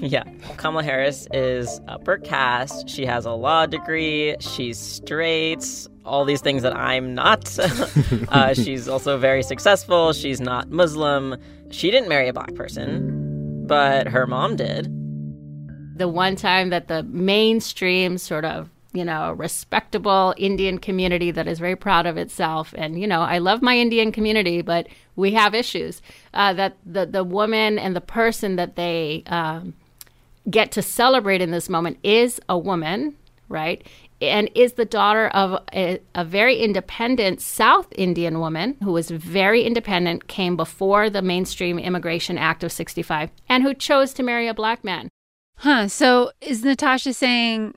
yeah. 0.00 0.24
Kamala 0.56 0.82
Harris 0.82 1.26
is 1.32 1.80
upper 1.88 2.18
caste. 2.18 2.88
She 2.88 3.06
has 3.06 3.24
a 3.24 3.32
law 3.32 3.66
degree. 3.66 4.36
She's 4.40 4.78
straight. 4.78 5.64
All 6.04 6.24
these 6.24 6.40
things 6.40 6.62
that 6.62 6.76
I'm 6.76 7.14
not. 7.14 7.58
uh, 8.28 8.54
she's 8.54 8.88
also 8.88 9.18
very 9.18 9.42
successful. 9.42 10.12
She's 10.12 10.40
not 10.40 10.70
Muslim. 10.70 11.36
She 11.70 11.90
didn't 11.90 12.08
marry 12.08 12.28
a 12.28 12.32
black 12.32 12.54
person, 12.54 13.66
but 13.66 14.08
her 14.08 14.26
mom 14.26 14.56
did. 14.56 14.86
The 15.98 16.08
one 16.08 16.36
time 16.36 16.70
that 16.70 16.88
the 16.88 17.02
mainstream 17.04 18.18
sort 18.18 18.44
of 18.44 18.70
you 18.96 19.04
know, 19.04 19.32
respectable 19.32 20.34
Indian 20.38 20.78
community 20.78 21.30
that 21.30 21.46
is 21.46 21.58
very 21.58 21.76
proud 21.76 22.06
of 22.06 22.16
itself. 22.16 22.74
And, 22.78 22.98
you 22.98 23.06
know, 23.06 23.20
I 23.20 23.38
love 23.38 23.60
my 23.60 23.76
Indian 23.76 24.10
community, 24.10 24.62
but 24.62 24.88
we 25.16 25.32
have 25.32 25.54
issues. 25.54 26.00
Uh, 26.32 26.54
that 26.54 26.78
the, 26.84 27.04
the 27.04 27.22
woman 27.22 27.78
and 27.78 27.94
the 27.94 28.00
person 28.00 28.56
that 28.56 28.76
they 28.76 29.22
um, 29.26 29.74
get 30.48 30.72
to 30.72 30.82
celebrate 30.82 31.42
in 31.42 31.50
this 31.50 31.68
moment 31.68 31.98
is 32.02 32.40
a 32.48 32.56
woman, 32.56 33.16
right? 33.50 33.86
And 34.20 34.50
is 34.54 34.74
the 34.74 34.84
daughter 34.84 35.28
of 35.28 35.62
a, 35.74 36.00
a 36.14 36.24
very 36.24 36.58
independent 36.58 37.40
South 37.40 37.88
Indian 37.96 38.40
woman 38.40 38.76
who 38.82 38.92
was 38.92 39.10
very 39.10 39.62
independent, 39.62 40.26
came 40.26 40.56
before 40.56 41.10
the 41.10 41.22
mainstream 41.22 41.78
Immigration 41.78 42.38
Act 42.38 42.64
of 42.64 42.72
65, 42.72 43.30
and 43.48 43.62
who 43.62 43.74
chose 43.74 44.14
to 44.14 44.22
marry 44.22 44.48
a 44.48 44.54
black 44.54 44.82
man. 44.84 45.10
Huh. 45.58 45.88
So 45.88 46.30
is 46.40 46.62
Nitasha 46.62 47.14
saying 47.14 47.74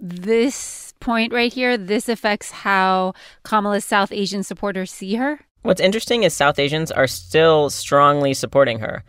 this 0.00 0.94
point 1.00 1.32
right 1.32 1.52
here, 1.52 1.76
this 1.76 2.08
affects 2.08 2.50
how 2.50 3.14
Kamala's 3.44 3.84
South 3.84 4.12
Asian 4.12 4.42
supporters 4.42 4.90
see 4.90 5.16
her? 5.16 5.40
What's 5.62 5.80
interesting 5.80 6.24
is 6.24 6.34
South 6.34 6.58
Asians 6.58 6.90
are 6.90 7.06
still 7.06 7.70
strongly 7.70 8.34
supporting 8.34 8.80
her, 8.80 9.04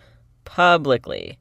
publicly, 0.46 1.40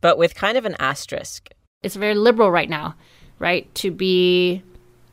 but 0.00 0.18
with 0.18 0.34
kind 0.34 0.58
of 0.58 0.66
an 0.66 0.76
asterisk. 0.78 1.48
It's 1.82 1.96
very 1.96 2.14
liberal 2.14 2.50
right 2.50 2.68
now, 2.68 2.94
right? 3.38 3.72
To 3.76 3.90
be 3.90 4.62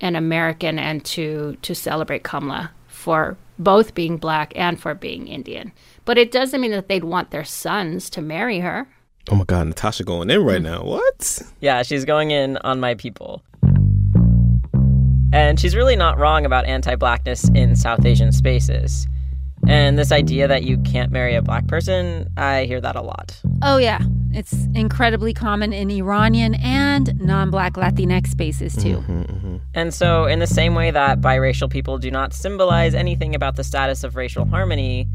an 0.01 0.15
American 0.15 0.79
and 0.79 1.03
to, 1.05 1.57
to 1.61 1.73
celebrate 1.73 2.23
Kamala 2.23 2.71
for 2.87 3.37
both 3.59 3.93
being 3.93 4.17
black 4.17 4.53
and 4.55 4.79
for 4.79 4.93
being 4.93 5.27
Indian. 5.27 5.71
But 6.05 6.17
it 6.17 6.31
doesn't 6.31 6.61
mean 6.61 6.71
that 6.71 6.87
they'd 6.87 7.03
want 7.03 7.31
their 7.31 7.43
sons 7.43 8.09
to 8.11 8.21
marry 8.21 8.59
her. 8.59 8.87
Oh 9.29 9.35
my 9.35 9.43
God, 9.43 9.67
Nitasha 9.67 10.05
going 10.05 10.29
in 10.29 10.43
right 10.43 10.61
now. 10.61 10.83
What? 10.83 11.41
Yeah, 11.59 11.83
she's 11.83 12.05
going 12.05 12.31
in 12.31 12.57
on 12.57 12.79
my 12.79 12.95
people. 12.95 13.43
And 15.33 15.59
she's 15.59 15.75
really 15.75 15.97
not 15.97 16.17
wrong 16.17 16.45
about 16.45 16.65
anti 16.65 16.95
blackness 16.95 17.49
in 17.49 17.75
South 17.75 18.05
Asian 18.05 18.31
spaces. 18.31 19.07
And 19.67 19.97
this 19.97 20.13
idea 20.13 20.47
that 20.47 20.63
you 20.63 20.77
can't 20.79 21.11
marry 21.11 21.35
a 21.35 21.41
black 21.41 21.67
person, 21.67 22.29
I 22.37 22.65
hear 22.65 22.79
that 22.79 22.95
a 22.95 23.01
lot. 23.01 23.37
Oh, 23.61 23.77
yeah. 23.77 23.99
It's 24.31 24.53
incredibly 24.73 25.33
common 25.33 25.73
in 25.73 25.89
Iranian 25.91 26.55
and 26.55 27.19
non 27.19 27.49
black 27.49 27.73
Latinx 27.73 28.27
spaces, 28.27 28.75
too. 28.75 28.97
Mm-hmm, 28.97 29.21
mm-hmm. 29.21 29.36
And 29.77 29.93
so, 29.93 30.25
in 30.25 30.39
the 30.39 30.47
same 30.47 30.73
way 30.73 30.89
that 30.89 31.21
biracial 31.21 31.69
people 31.69 31.99
do 31.99 32.09
not 32.09 32.33
symbolize 32.33 32.95
anything 32.95 33.35
about 33.35 33.57
the 33.57 33.63
status 33.63 34.03
of 34.03 34.15
racial 34.15 34.43
harmony, 34.43 35.07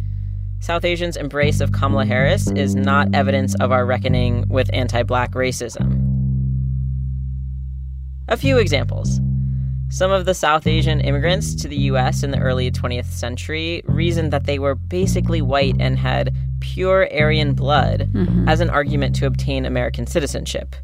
South 0.60 0.84
Asians' 0.84 1.16
embrace 1.16 1.60
of 1.60 1.72
Kamala 1.72 2.06
Harris 2.06 2.48
is 2.52 2.76
not 2.76 3.12
evidence 3.12 3.56
of 3.56 3.72
our 3.72 3.84
reckoning 3.84 4.48
with 4.48 4.70
anti 4.72 5.02
black 5.02 5.32
racism. 5.32 5.98
A 8.28 8.36
few 8.36 8.56
examples. 8.58 9.20
Some 9.88 10.12
of 10.12 10.26
the 10.26 10.32
South 10.32 10.68
Asian 10.68 11.00
immigrants 11.00 11.56
to 11.56 11.66
the 11.66 11.76
US 11.90 12.22
in 12.22 12.30
the 12.30 12.38
early 12.38 12.70
20th 12.70 13.06
century 13.06 13.82
reasoned 13.86 14.32
that 14.32 14.44
they 14.44 14.60
were 14.60 14.76
basically 14.76 15.42
white 15.42 15.74
and 15.80 15.98
had 15.98 16.32
pure 16.60 17.08
Aryan 17.12 17.54
blood 17.54 18.08
Mm-hmm. 18.12 18.48
as 18.48 18.60
an 18.60 18.70
argument 18.70 19.16
to 19.16 19.26
obtain 19.26 19.66
American 19.66 20.06
citizenship. 20.06 20.76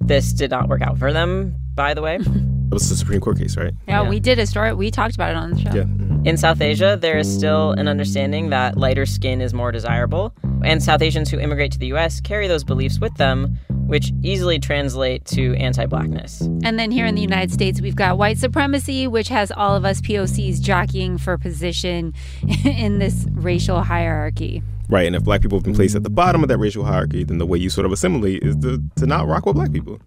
This 0.00 0.32
did 0.32 0.50
not 0.50 0.70
work 0.70 0.80
out 0.80 0.96
for 0.96 1.12
them, 1.12 1.54
by 1.74 1.92
the 1.92 2.00
way. 2.00 2.18
That 2.72 2.76
was 2.76 2.88
the 2.88 2.96
Supreme 2.96 3.20
Court 3.20 3.36
case, 3.36 3.54
right? 3.58 3.74
Yeah, 3.86 4.08
we 4.08 4.18
did 4.18 4.38
a 4.38 4.46
story. 4.46 4.72
We 4.72 4.90
talked 4.90 5.14
about 5.14 5.32
it 5.32 5.36
on 5.36 5.50
the 5.50 5.60
show. 5.60 5.74
Yeah. 5.74 5.82
Mm-hmm. 5.82 6.26
In 6.26 6.38
South 6.38 6.62
Asia, 6.62 6.96
there 6.98 7.18
is 7.18 7.30
still 7.30 7.72
an 7.72 7.86
understanding 7.86 8.48
that 8.48 8.78
lighter 8.78 9.04
skin 9.04 9.42
is 9.42 9.52
more 9.52 9.70
desirable, 9.70 10.32
and 10.64 10.82
South 10.82 11.02
Asians 11.02 11.28
who 11.28 11.38
immigrate 11.38 11.72
to 11.72 11.78
the 11.78 11.88
US 11.88 12.18
carry 12.22 12.48
those 12.48 12.64
beliefs 12.64 12.98
with 12.98 13.14
them, 13.18 13.58
which 13.68 14.10
easily 14.22 14.58
translate 14.58 15.26
to 15.26 15.54
anti 15.56 15.84
blackness. 15.84 16.40
And 16.64 16.78
then 16.78 16.90
here 16.90 17.04
in 17.04 17.14
the 17.14 17.20
United 17.20 17.52
States, 17.52 17.82
we've 17.82 17.94
got 17.94 18.16
white 18.16 18.38
supremacy, 18.38 19.06
which 19.06 19.28
has 19.28 19.52
all 19.52 19.76
of 19.76 19.84
us 19.84 20.00
POCs 20.00 20.58
jockeying 20.58 21.18
for 21.18 21.36
position 21.36 22.14
in 22.64 23.00
this 23.00 23.26
racial 23.32 23.82
hierarchy. 23.82 24.62
Right, 24.88 25.06
and 25.06 25.14
if 25.14 25.24
black 25.24 25.42
people 25.42 25.58
have 25.58 25.64
been 25.64 25.74
placed 25.74 25.94
at 25.94 26.04
the 26.04 26.10
bottom 26.10 26.42
of 26.42 26.48
that 26.48 26.56
racial 26.56 26.84
hierarchy, 26.84 27.22
then 27.22 27.36
the 27.36 27.46
way 27.46 27.58
you 27.58 27.68
sort 27.68 27.84
of 27.84 27.92
assimilate 27.92 28.42
is 28.42 28.56
to, 28.56 28.82
to 28.96 29.04
not 29.04 29.26
rock 29.26 29.44
with 29.44 29.56
black 29.56 29.72
people. 29.72 30.00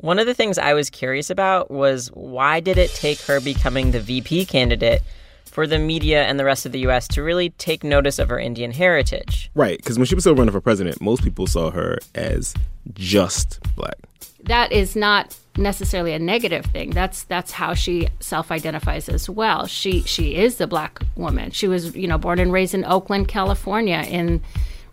One 0.00 0.20
of 0.20 0.26
the 0.26 0.34
things 0.34 0.58
I 0.58 0.74
was 0.74 0.90
curious 0.90 1.28
about 1.28 1.72
was 1.72 2.06
why 2.14 2.60
did 2.60 2.78
it 2.78 2.90
take 2.90 3.20
her 3.22 3.40
becoming 3.40 3.90
the 3.90 3.98
VP 3.98 4.46
candidate 4.46 5.02
for 5.44 5.66
the 5.66 5.80
media 5.80 6.22
and 6.22 6.38
the 6.38 6.44
rest 6.44 6.64
of 6.64 6.70
the 6.70 6.78
US 6.86 7.08
to 7.08 7.22
really 7.22 7.50
take 7.50 7.82
notice 7.82 8.20
of 8.20 8.28
her 8.28 8.38
Indian 8.38 8.70
heritage? 8.70 9.50
Right, 9.56 9.76
because 9.76 9.98
when 9.98 10.06
she 10.06 10.14
was 10.14 10.22
still 10.22 10.36
running 10.36 10.52
for 10.52 10.60
president, 10.60 11.00
most 11.00 11.24
people 11.24 11.48
saw 11.48 11.72
her 11.72 11.98
as 12.14 12.54
just 12.94 13.58
black. 13.74 13.96
That 14.44 14.70
is 14.70 14.94
not 14.94 15.36
necessarily 15.56 16.12
a 16.12 16.18
negative 16.20 16.66
thing. 16.66 16.90
That's 16.90 17.24
that's 17.24 17.50
how 17.50 17.74
she 17.74 18.08
self-identifies 18.20 19.08
as 19.08 19.28
well. 19.28 19.66
She 19.66 20.02
she 20.02 20.36
is 20.36 20.58
the 20.58 20.68
black 20.68 21.00
woman. 21.16 21.50
She 21.50 21.66
was, 21.66 21.96
you 21.96 22.06
know, 22.06 22.18
born 22.18 22.38
and 22.38 22.52
raised 22.52 22.72
in 22.72 22.84
Oakland, 22.84 23.26
California 23.26 24.04
in 24.08 24.42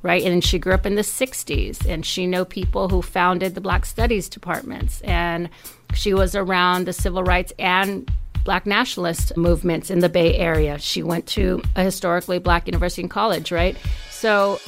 right? 0.05 0.23
And 0.23 0.43
she 0.43 0.59
grew 0.59 0.73
up 0.73 0.85
in 0.85 0.93
the 0.93 1.01
60s 1.01 1.83
and 1.89 2.05
she 2.05 2.27
knew 2.27 2.45
people 2.45 2.89
who 2.89 3.01
founded 3.01 3.55
the 3.55 3.61
Black 3.61 3.87
Studies 3.87 4.29
departments. 4.29 5.01
And 5.01 5.49
she 5.95 6.13
was 6.13 6.35
around 6.35 6.85
the 6.85 6.93
civil 6.93 7.23
rights 7.23 7.51
and 7.57 8.09
black 8.43 8.67
nationalist 8.67 9.35
movements 9.35 9.89
in 9.89 9.99
the 9.99 10.09
Bay 10.09 10.37
Area. 10.37 10.77
She 10.77 11.01
went 11.01 11.25
to 11.29 11.63
a 11.75 11.83
historically 11.83 12.37
black 12.37 12.67
university 12.67 13.01
and 13.01 13.09
college, 13.09 13.51
right? 13.51 13.75
So 14.11 14.59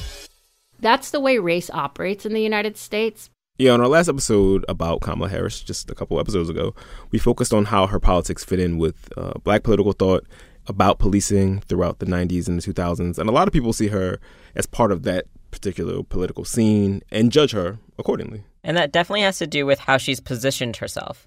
that's 0.80 1.12
the 1.12 1.20
way 1.20 1.38
race 1.38 1.70
operates 1.70 2.26
in 2.26 2.34
the 2.34 2.42
United 2.42 2.76
States. 2.76 3.30
Yeah, 3.58 3.72
on 3.72 3.80
our 3.80 3.86
last 3.86 4.08
episode 4.08 4.64
about 4.68 5.02
Kamala 5.02 5.28
Harris, 5.28 5.62
just 5.62 5.88
a 5.88 5.94
couple 5.94 6.18
episodes 6.18 6.48
ago, 6.48 6.74
we 7.12 7.20
focused 7.20 7.54
on 7.54 7.66
how 7.66 7.86
her 7.86 8.00
politics 8.00 8.44
fit 8.44 8.58
in 8.58 8.76
with 8.76 9.08
uh, 9.16 9.34
black 9.44 9.62
political 9.62 9.92
thought 9.92 10.24
about 10.68 10.98
policing 10.98 11.60
throughout 11.60 11.98
the 11.98 12.06
90s 12.06 12.46
and 12.46 12.60
the 12.60 12.72
2000s. 12.72 13.18
And 13.18 13.28
a 13.28 13.32
lot 13.32 13.48
of 13.48 13.52
people 13.52 13.72
see 13.72 13.88
her 13.88 14.20
as 14.58 14.66
part 14.66 14.92
of 14.92 15.04
that 15.04 15.26
particular 15.50 16.02
political 16.02 16.44
scene 16.44 17.02
and 17.10 17.32
judge 17.32 17.52
her 17.52 17.78
accordingly. 17.98 18.44
And 18.62 18.76
that 18.76 18.92
definitely 18.92 19.22
has 19.22 19.38
to 19.38 19.46
do 19.46 19.64
with 19.64 19.78
how 19.78 19.96
she's 19.96 20.20
positioned 20.20 20.76
herself. 20.76 21.26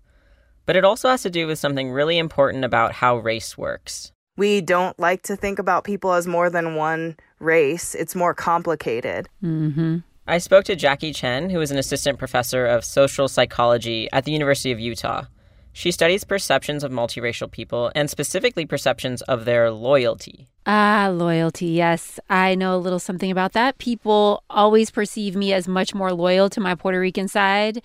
But 0.65 0.75
it 0.75 0.85
also 0.85 1.09
has 1.09 1.23
to 1.23 1.29
do 1.31 1.47
with 1.47 1.57
something 1.57 1.91
really 1.91 2.19
important 2.19 2.63
about 2.63 2.91
how 2.91 3.17
race 3.17 3.57
works. 3.57 4.11
We 4.37 4.61
don't 4.61 4.97
like 4.99 5.23
to 5.23 5.35
think 5.35 5.59
about 5.59 5.83
people 5.83 6.13
as 6.13 6.27
more 6.27 6.49
than 6.49 6.75
one 6.75 7.17
race, 7.39 7.95
it's 7.95 8.15
more 8.15 8.33
complicated. 8.33 9.27
Mm-hmm. 9.43 9.97
I 10.27 10.37
spoke 10.37 10.65
to 10.65 10.75
Jackie 10.75 11.13
Chen, 11.13 11.49
who 11.49 11.59
is 11.61 11.71
an 11.71 11.77
assistant 11.77 12.19
professor 12.19 12.65
of 12.65 12.85
social 12.85 13.27
psychology 13.27 14.07
at 14.13 14.23
the 14.23 14.31
University 14.31 14.71
of 14.71 14.79
Utah. 14.79 15.23
She 15.73 15.91
studies 15.91 16.23
perceptions 16.23 16.83
of 16.83 16.91
multiracial 16.91 17.49
people 17.49 17.91
and 17.95 18.09
specifically 18.09 18.65
perceptions 18.65 19.21
of 19.23 19.45
their 19.45 19.71
loyalty. 19.71 20.47
Ah, 20.65 21.09
loyalty. 21.11 21.67
Yes, 21.67 22.19
I 22.29 22.55
know 22.55 22.75
a 22.75 22.77
little 22.77 22.99
something 22.99 23.31
about 23.31 23.53
that. 23.53 23.77
People 23.77 24.43
always 24.49 24.91
perceive 24.91 25.35
me 25.35 25.53
as 25.53 25.67
much 25.67 25.95
more 25.95 26.13
loyal 26.13 26.49
to 26.49 26.59
my 26.59 26.75
Puerto 26.75 26.99
Rican 26.99 27.27
side 27.27 27.83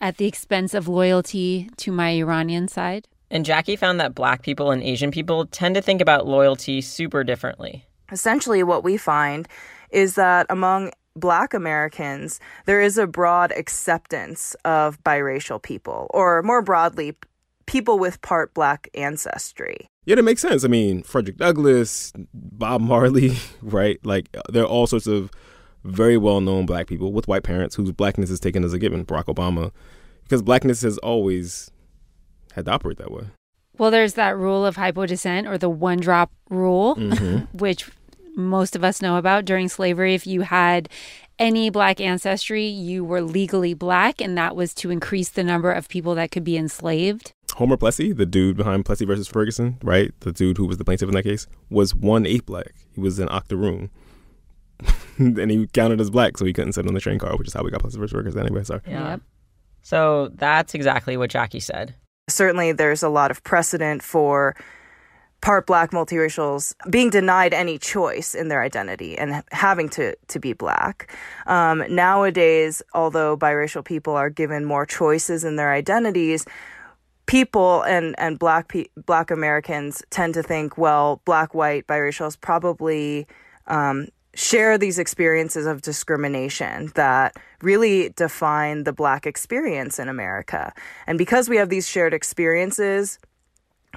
at 0.00 0.16
the 0.16 0.26
expense 0.26 0.74
of 0.74 0.88
loyalty 0.88 1.70
to 1.76 1.92
my 1.92 2.10
Iranian 2.10 2.68
side. 2.68 3.08
And 3.30 3.46
Jackie 3.46 3.76
found 3.76 3.98
that 4.00 4.14
black 4.14 4.42
people 4.42 4.70
and 4.70 4.82
Asian 4.82 5.10
people 5.10 5.46
tend 5.46 5.74
to 5.76 5.80
think 5.80 6.02
about 6.02 6.26
loyalty 6.26 6.82
super 6.82 7.24
differently. 7.24 7.86
Essentially, 8.10 8.62
what 8.62 8.84
we 8.84 8.98
find 8.98 9.48
is 9.90 10.16
that 10.16 10.44
among 10.50 10.90
Black 11.14 11.52
Americans, 11.54 12.40
there 12.66 12.80
is 12.80 12.96
a 12.98 13.06
broad 13.06 13.52
acceptance 13.52 14.54
of 14.64 15.02
biracial 15.04 15.60
people, 15.60 16.06
or 16.10 16.42
more 16.42 16.62
broadly, 16.62 17.14
people 17.66 17.98
with 17.98 18.20
part 18.22 18.54
Black 18.54 18.88
ancestry. 18.94 19.86
Yeah, 20.04 20.16
that 20.16 20.22
makes 20.24 20.40
sense. 20.42 20.64
I 20.64 20.68
mean, 20.68 21.02
Frederick 21.02 21.36
Douglass, 21.36 22.12
Bob 22.34 22.80
Marley, 22.80 23.36
right? 23.62 23.98
Like, 24.04 24.34
there 24.48 24.62
are 24.64 24.66
all 24.66 24.86
sorts 24.86 25.06
of 25.06 25.30
very 25.84 26.16
well 26.16 26.40
known 26.40 26.64
black 26.64 26.86
people 26.86 27.12
with 27.12 27.26
white 27.28 27.42
parents 27.42 27.74
whose 27.74 27.92
blackness 27.92 28.30
is 28.30 28.40
taken 28.40 28.64
as 28.64 28.72
a 28.72 28.78
given. 28.78 29.04
Barack 29.04 29.24
Obama, 29.24 29.70
because 30.22 30.40
blackness 30.42 30.82
has 30.82 30.96
always 30.98 31.70
had 32.54 32.64
to 32.66 32.70
operate 32.72 32.98
that 32.98 33.10
way. 33.10 33.24
Well, 33.78 33.90
there's 33.90 34.14
that 34.14 34.36
rule 34.36 34.64
of 34.66 34.76
hypodescent 34.76 35.48
or 35.48 35.56
the 35.58 35.68
one 35.70 35.98
drop 35.98 36.30
rule, 36.50 36.94
Mhm. 36.96 37.48
which 37.60 37.90
most 38.34 38.76
of 38.76 38.84
us 38.84 39.02
know 39.02 39.16
about 39.16 39.44
during 39.44 39.68
slavery. 39.68 40.14
If 40.14 40.26
you 40.26 40.42
had 40.42 40.88
any 41.38 41.70
black 41.70 42.00
ancestry, 42.00 42.66
you 42.66 43.04
were 43.04 43.20
legally 43.20 43.74
black, 43.74 44.20
and 44.20 44.36
that 44.38 44.56
was 44.56 44.74
to 44.74 44.90
increase 44.90 45.30
the 45.30 45.44
number 45.44 45.72
of 45.72 45.88
people 45.88 46.14
that 46.14 46.30
could 46.30 46.44
be 46.44 46.56
enslaved. 46.56 47.32
Homer 47.54 47.76
Plessy, 47.76 48.12
the 48.12 48.26
dude 48.26 48.56
behind 48.56 48.84
Plessy 48.84 49.04
versus 49.04 49.28
Ferguson, 49.28 49.78
right? 49.82 50.12
The 50.20 50.32
dude 50.32 50.56
who 50.56 50.66
was 50.66 50.78
the 50.78 50.84
plaintiff 50.84 51.08
in 51.08 51.14
that 51.14 51.24
case, 51.24 51.46
was 51.68 51.94
one 51.94 52.26
eighth 52.26 52.46
black. 52.46 52.72
He 52.94 53.00
was 53.00 53.18
an 53.18 53.28
octoroon. 53.30 53.90
and 55.18 55.50
he 55.50 55.66
counted 55.68 56.00
as 56.00 56.10
black, 56.10 56.38
so 56.38 56.44
he 56.44 56.52
couldn't 56.52 56.72
sit 56.72 56.86
on 56.86 56.94
the 56.94 57.00
train 57.00 57.18
car, 57.18 57.36
which 57.36 57.48
is 57.48 57.54
how 57.54 57.62
we 57.62 57.70
got 57.70 57.80
Plessy 57.80 57.98
versus 57.98 58.12
Ferguson 58.12 58.40
anyway. 58.40 58.64
Sorry. 58.64 58.80
Yeah. 58.86 59.18
So 59.82 60.30
that's 60.34 60.74
exactly 60.74 61.16
what 61.16 61.30
Jackie 61.30 61.60
said. 61.60 61.94
Certainly, 62.28 62.72
there's 62.72 63.02
a 63.02 63.08
lot 63.08 63.30
of 63.30 63.42
precedent 63.42 64.02
for 64.02 64.56
part 65.42 65.66
black 65.66 65.90
multiracials 65.90 66.74
being 66.88 67.10
denied 67.10 67.52
any 67.52 67.76
choice 67.76 68.34
in 68.34 68.48
their 68.48 68.62
identity 68.62 69.18
and 69.18 69.42
having 69.50 69.88
to, 69.90 70.16
to 70.28 70.38
be 70.38 70.54
black. 70.54 71.14
Um, 71.46 71.84
nowadays, 71.90 72.80
although 72.94 73.36
biracial 73.36 73.84
people 73.84 74.14
are 74.14 74.30
given 74.30 74.64
more 74.64 74.86
choices 74.86 75.44
in 75.44 75.56
their 75.56 75.72
identities, 75.72 76.46
people 77.26 77.82
and, 77.82 78.14
and 78.18 78.38
black 78.38 78.68
pe- 78.68 78.86
black 79.04 79.30
Americans 79.30 80.02
tend 80.10 80.34
to 80.34 80.42
think, 80.42 80.78
well, 80.78 81.20
black, 81.24 81.54
white, 81.54 81.86
biracials 81.86 82.40
probably 82.40 83.26
um, 83.66 84.08
share 84.34 84.78
these 84.78 84.98
experiences 84.98 85.66
of 85.66 85.82
discrimination 85.82 86.92
that 86.94 87.36
really 87.62 88.10
define 88.10 88.84
the 88.84 88.92
black 88.92 89.26
experience 89.26 89.98
in 89.98 90.08
America. 90.08 90.72
And 91.06 91.18
because 91.18 91.48
we 91.48 91.56
have 91.56 91.68
these 91.68 91.88
shared 91.88 92.14
experiences, 92.14 93.18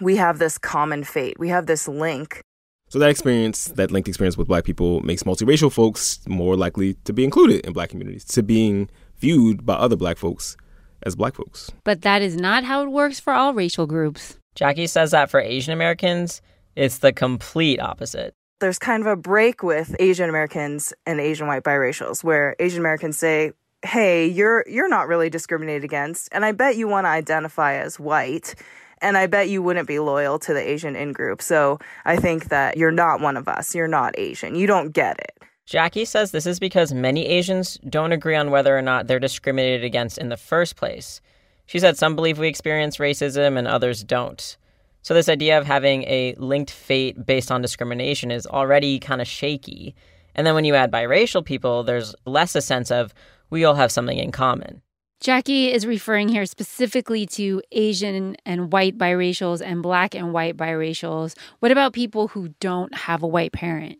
we 0.01 0.15
have 0.17 0.39
this 0.39 0.57
common 0.57 1.03
fate. 1.03 1.39
We 1.39 1.49
have 1.49 1.65
this 1.65 1.87
link. 1.87 2.41
So 2.89 2.99
that 2.99 3.09
experience, 3.09 3.65
that 3.65 3.91
linked 3.91 4.07
experience 4.07 4.37
with 4.37 4.47
black 4.47 4.63
people, 4.63 5.01
makes 5.01 5.23
multiracial 5.23 5.71
folks 5.71 6.19
more 6.27 6.55
likely 6.55 6.93
to 7.05 7.13
be 7.13 7.23
included 7.23 7.65
in 7.65 7.73
black 7.73 7.89
communities, 7.89 8.23
to 8.25 8.43
being 8.43 8.89
viewed 9.17 9.65
by 9.65 9.73
other 9.73 9.95
black 9.95 10.17
folks 10.17 10.55
as 11.03 11.15
black 11.15 11.35
folks. 11.35 11.71
But 11.83 12.01
that 12.03 12.21
is 12.21 12.35
not 12.35 12.63
how 12.63 12.83
it 12.83 12.89
works 12.89 13.19
for 13.19 13.33
all 13.33 13.53
racial 13.53 13.87
groups. 13.87 14.37
Jackie 14.55 14.87
says 14.87 15.11
that 15.11 15.29
for 15.29 15.39
Asian 15.39 15.73
Americans, 15.73 16.41
it's 16.75 16.99
the 16.99 17.11
complete 17.11 17.79
opposite. 17.79 18.33
There's 18.59 18.79
kind 18.79 19.01
of 19.01 19.07
a 19.07 19.15
break 19.15 19.63
with 19.63 19.95
Asian 19.99 20.29
Americans 20.29 20.93
and 21.05 21.19
Asian 21.19 21.47
white 21.47 21.63
biracials 21.63 22.23
where 22.23 22.55
Asian 22.59 22.79
Americans 22.79 23.17
say, 23.17 23.51
"Hey, 23.83 24.27
you're 24.27 24.63
you're 24.67 24.87
not 24.87 25.07
really 25.07 25.29
discriminated 25.29 25.83
against, 25.83 26.29
and 26.31 26.45
I 26.45 26.53
bet 26.53 26.77
you 26.77 26.87
want 26.87 27.05
to 27.05 27.09
identify 27.09 27.75
as 27.75 27.99
white." 27.99 28.55
And 29.01 29.17
I 29.17 29.27
bet 29.27 29.49
you 29.49 29.61
wouldn't 29.61 29.87
be 29.87 29.99
loyal 29.99 30.39
to 30.39 30.53
the 30.53 30.61
Asian 30.61 30.95
in 30.95 31.11
group. 31.11 31.41
So 31.41 31.79
I 32.05 32.15
think 32.15 32.49
that 32.49 32.77
you're 32.77 32.91
not 32.91 33.21
one 33.21 33.37
of 33.37 33.47
us. 33.47 33.75
You're 33.75 33.87
not 33.87 34.17
Asian. 34.17 34.55
You 34.55 34.67
don't 34.67 34.91
get 34.91 35.19
it. 35.19 35.43
Jackie 35.65 36.05
says 36.05 36.31
this 36.31 36.45
is 36.45 36.59
because 36.59 36.93
many 36.93 37.25
Asians 37.25 37.79
don't 37.89 38.11
agree 38.11 38.35
on 38.35 38.51
whether 38.51 38.77
or 38.77 38.83
not 38.83 39.07
they're 39.07 39.19
discriminated 39.19 39.83
against 39.83 40.17
in 40.19 40.29
the 40.29 40.37
first 40.37 40.75
place. 40.75 41.21
She 41.65 41.79
said 41.79 41.97
some 41.97 42.15
believe 42.15 42.37
we 42.37 42.47
experience 42.47 42.97
racism 42.97 43.57
and 43.57 43.67
others 43.67 44.03
don't. 44.03 44.57
So, 45.01 45.13
this 45.13 45.29
idea 45.29 45.57
of 45.57 45.65
having 45.65 46.03
a 46.03 46.35
linked 46.37 46.71
fate 46.71 47.25
based 47.25 47.51
on 47.51 47.61
discrimination 47.61 48.31
is 48.31 48.47
already 48.47 48.99
kind 48.99 49.21
of 49.21 49.27
shaky. 49.27 49.95
And 50.35 50.45
then 50.45 50.55
when 50.55 50.65
you 50.65 50.75
add 50.75 50.91
biracial 50.91 51.45
people, 51.45 51.83
there's 51.83 52.15
less 52.25 52.55
a 52.55 52.61
sense 52.61 52.91
of 52.91 53.13
we 53.49 53.65
all 53.65 53.75
have 53.75 53.91
something 53.91 54.17
in 54.17 54.31
common. 54.31 54.81
Jackie 55.19 55.71
is 55.71 55.87
referring 55.87 56.27
here 56.27 56.45
specifically 56.45 57.25
to 57.25 57.61
Asian 57.71 58.35
and 58.45 58.71
white 58.71 58.97
biracials 58.97 59.61
and 59.61 59.81
black 59.81 60.13
and 60.13 60.33
white 60.33 60.57
biracials. 60.57 61.35
What 61.59 61.71
about 61.71 61.93
people 61.93 62.27
who 62.27 62.49
don't 62.59 62.93
have 62.93 63.23
a 63.23 63.27
white 63.27 63.53
parent? 63.53 63.99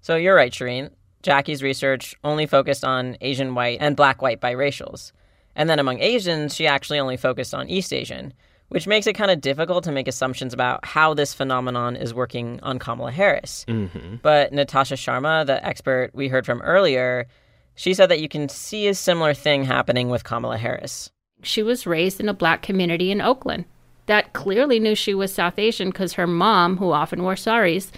So, 0.00 0.16
you're 0.16 0.34
right, 0.34 0.52
Shireen. 0.52 0.90
Jackie's 1.22 1.62
research 1.62 2.14
only 2.24 2.46
focused 2.46 2.84
on 2.84 3.16
Asian 3.20 3.54
white 3.54 3.78
and 3.80 3.96
black 3.96 4.22
white 4.22 4.40
biracials. 4.40 5.12
And 5.56 5.68
then 5.68 5.78
among 5.78 6.00
Asians, 6.00 6.54
she 6.54 6.66
actually 6.66 6.98
only 6.98 7.16
focused 7.16 7.52
on 7.52 7.68
East 7.68 7.92
Asian, 7.92 8.32
which 8.68 8.86
makes 8.86 9.06
it 9.06 9.14
kind 9.14 9.30
of 9.30 9.40
difficult 9.40 9.84
to 9.84 9.92
make 9.92 10.08
assumptions 10.08 10.54
about 10.54 10.84
how 10.84 11.12
this 11.12 11.34
phenomenon 11.34 11.96
is 11.96 12.14
working 12.14 12.60
on 12.62 12.78
Kamala 12.78 13.10
Harris. 13.10 13.64
Mm-hmm. 13.68 14.16
But 14.22 14.52
Nitasha 14.52 14.96
Sharma, 14.96 15.44
the 15.44 15.64
expert 15.66 16.10
we 16.14 16.28
heard 16.28 16.46
from 16.46 16.62
earlier, 16.62 17.26
she 17.74 17.94
said 17.94 18.08
that 18.08 18.20
you 18.20 18.28
can 18.28 18.48
see 18.48 18.88
a 18.88 18.94
similar 18.94 19.34
thing 19.34 19.64
happening 19.64 20.08
with 20.08 20.24
Kamala 20.24 20.58
Harris. 20.58 21.10
She 21.42 21.62
was 21.62 21.86
raised 21.86 22.20
in 22.20 22.28
a 22.28 22.34
black 22.34 22.62
community 22.62 23.10
in 23.10 23.20
Oakland 23.20 23.64
that 24.10 24.32
clearly 24.32 24.80
knew 24.80 24.96
she 24.96 25.14
was 25.14 25.32
South 25.32 25.58
Asian 25.58 25.90
because 25.90 26.14
her 26.14 26.26
mom, 26.26 26.78
who 26.78 26.90
often 26.90 27.22
wore 27.22 27.36
saris, 27.36 27.92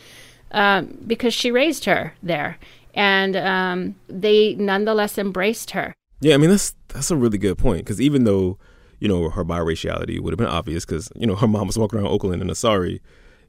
um, 0.51 0.99
because 1.07 1.33
she 1.33 1.51
raised 1.51 1.87
her 1.87 2.15
there. 2.23 2.59
And 2.95 3.35
um, 3.35 3.95
they 4.09 4.55
nonetheless 4.57 5.17
embraced 5.17 5.71
her. 5.71 5.95
Yeah, 6.21 6.35
I 6.35 6.37
mean 6.37 6.51
that's 6.51 6.75
that's 6.89 7.11
a 7.11 7.17
really 7.17 7.39
good 7.39 7.57
point 7.57 7.79
because 7.79 8.01
even 8.01 8.25
though 8.25 8.59
you 9.01 9.09
know 9.09 9.31
her 9.31 9.45
biraciality 9.45 10.21
would 10.21 10.33
have 10.33 10.39
been 10.39 10.47
obvious 10.47 10.85
because 10.85 11.11
you 11.17 11.27
know 11.27 11.35
her 11.35 11.49
mom 11.49 11.67
was 11.67 11.79
walking 11.79 11.99
around 11.99 12.09
Oakland 12.09 12.43
in 12.43 12.51
a 12.51 12.55
sari, 12.55 13.01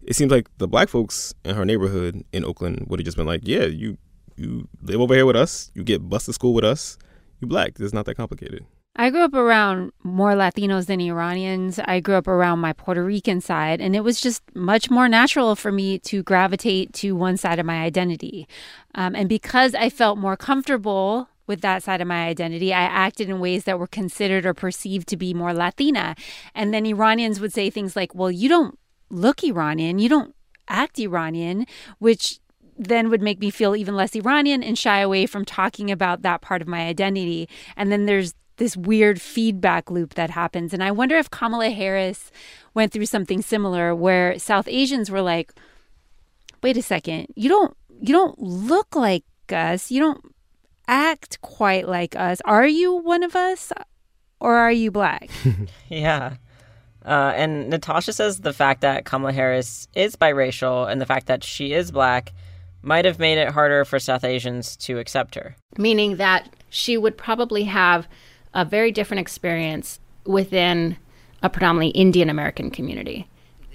it 0.01 0.15
seems 0.15 0.31
like 0.31 0.47
the 0.57 0.67
black 0.67 0.87
folks 0.87 1.33
in 1.43 1.55
her 1.55 1.65
neighborhood 1.65 2.23
in 2.31 2.45
Oakland 2.45 2.85
would 2.87 2.99
have 2.99 3.05
just 3.05 3.17
been 3.17 3.27
like, 3.27 3.41
yeah, 3.43 3.65
you 3.65 3.97
you 4.35 4.67
live 4.81 5.01
over 5.01 5.13
here 5.13 5.25
with 5.25 5.35
us, 5.35 5.71
you 5.73 5.83
get 5.83 6.09
bused 6.09 6.25
to 6.25 6.33
school 6.33 6.53
with 6.53 6.63
us, 6.63 6.97
you 7.39 7.47
black. 7.47 7.73
It's 7.79 7.93
not 7.93 8.05
that 8.05 8.15
complicated. 8.15 8.65
I 8.95 9.09
grew 9.09 9.21
up 9.21 9.33
around 9.33 9.91
more 10.03 10.33
Latinos 10.33 10.85
than 10.85 11.01
Iranians. 11.01 11.79
I 11.79 11.99
grew 11.99 12.13
up 12.13 12.27
around 12.27 12.59
my 12.59 12.73
Puerto 12.73 13.03
Rican 13.03 13.41
side, 13.41 13.81
and 13.81 13.95
it 13.95 14.01
was 14.01 14.21
just 14.21 14.43
much 14.53 14.91
more 14.91 15.09
natural 15.09 15.55
for 15.55 15.71
me 15.71 15.97
to 15.99 16.21
gravitate 16.21 16.93
to 16.93 17.13
one 17.13 17.37
side 17.37 17.57
of 17.57 17.65
my 17.65 17.81
identity. 17.81 18.47
Um, 18.93 19.15
and 19.15 19.27
because 19.27 19.73
I 19.73 19.89
felt 19.89 20.19
more 20.19 20.37
comfortable 20.37 21.27
with 21.47 21.61
that 21.61 21.81
side 21.81 22.01
of 22.01 22.07
my 22.07 22.27
identity, 22.27 22.71
I 22.71 22.83
acted 22.83 23.29
in 23.29 23.39
ways 23.39 23.63
that 23.63 23.79
were 23.79 23.87
considered 23.87 24.45
or 24.45 24.53
perceived 24.53 25.07
to 25.07 25.17
be 25.17 25.33
more 25.33 25.53
Latina. 25.53 26.15
And 26.53 26.71
then 26.71 26.85
Iranians 26.85 27.39
would 27.39 27.51
say 27.51 27.71
things 27.71 27.95
like, 27.95 28.13
well, 28.13 28.31
you 28.31 28.47
don't 28.47 28.77
look 29.09 29.43
Iranian, 29.43 29.97
you 29.97 30.07
don't 30.07 30.35
act 30.67 30.99
Iranian, 30.99 31.65
which 31.97 32.39
then 32.77 33.09
would 33.09 33.21
make 33.21 33.39
me 33.39 33.49
feel 33.49 33.75
even 33.75 33.95
less 33.95 34.15
Iranian 34.15 34.63
and 34.63 34.77
shy 34.77 34.99
away 34.99 35.25
from 35.25 35.45
talking 35.45 35.91
about 35.91 36.21
that 36.21 36.41
part 36.41 36.61
of 36.61 36.67
my 36.67 36.87
identity. 36.87 37.47
And 37.75 37.91
then 37.91 38.05
there's 38.05 38.33
this 38.57 38.77
weird 38.77 39.21
feedback 39.21 39.89
loop 39.89 40.13
that 40.13 40.29
happens. 40.29 40.73
And 40.73 40.83
I 40.83 40.91
wonder 40.91 41.17
if 41.17 41.29
Kamala 41.29 41.69
Harris 41.69 42.31
went 42.73 42.91
through 42.91 43.07
something 43.07 43.41
similar 43.41 43.95
where 43.95 44.37
South 44.39 44.67
Asians 44.67 45.09
were 45.09 45.21
like, 45.21 45.53
wait 46.61 46.77
a 46.77 46.81
second, 46.81 47.27
you 47.35 47.49
don't 47.49 47.75
you 48.01 48.13
don't 48.13 48.39
look 48.39 48.95
like 48.95 49.23
us. 49.51 49.91
You 49.91 49.99
don't 49.99 50.35
act 50.87 51.41
quite 51.41 51.87
like 51.87 52.15
us. 52.15 52.41
Are 52.45 52.67
you 52.67 52.95
one 52.95 53.23
of 53.23 53.35
us 53.35 53.71
or 54.39 54.55
are 54.55 54.71
you 54.71 54.91
black? 54.91 55.29
yeah. 55.89 56.35
Uh, 57.05 57.33
and 57.35 57.71
Nitasha 57.71 58.13
says 58.13 58.41
the 58.41 58.53
fact 58.53 58.81
that 58.81 59.05
Kamala 59.05 59.33
Harris 59.33 59.87
is 59.93 60.15
biracial 60.15 60.89
and 60.89 61.01
the 61.01 61.05
fact 61.05 61.27
that 61.27 61.43
she 61.43 61.73
is 61.73 61.91
black 61.91 62.33
might 62.83 63.05
have 63.05 63.19
made 63.19 63.37
it 63.37 63.49
harder 63.49 63.85
for 63.85 63.99
South 63.99 64.23
Asians 64.23 64.75
to 64.77 64.99
accept 64.99 65.35
her. 65.35 65.55
Meaning 65.77 66.17
that 66.17 66.53
she 66.69 66.97
would 66.97 67.17
probably 67.17 67.63
have 67.63 68.07
a 68.53 68.65
very 68.65 68.91
different 68.91 69.21
experience 69.21 69.99
within 70.25 70.97
a 71.41 71.49
predominantly 71.49 71.99
Indian 71.99 72.29
American 72.29 72.71
community. 72.71 73.27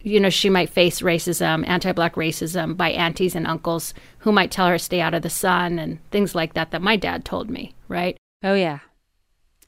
You 0.03 0.21
know, 0.21 0.31
she 0.31 0.49
might 0.49 0.71
face 0.71 1.01
racism, 1.01 1.67
anti 1.67 1.93
black 1.93 2.15
racism 2.15 2.77
by 2.77 2.91
aunties 2.91 3.35
and 3.35 3.47
uncles 3.47 3.93
who 4.19 4.33
might 4.33 4.51
tell 4.51 4.69
her 4.69 4.79
stay 4.79 5.01
out 5.01 5.15
of 5.15 5.23
the 5.23 5.31
sun 5.31 5.79
and 5.79 5.99
things 6.11 6.35
like 6.35 6.55
that, 6.55 6.71
that 6.71 6.83
my 6.83 6.97
dad 6.97 7.25
told 7.25 7.51
me, 7.51 7.75
right? 7.89 8.17
Oh, 8.43 8.55
yeah. 8.55 8.79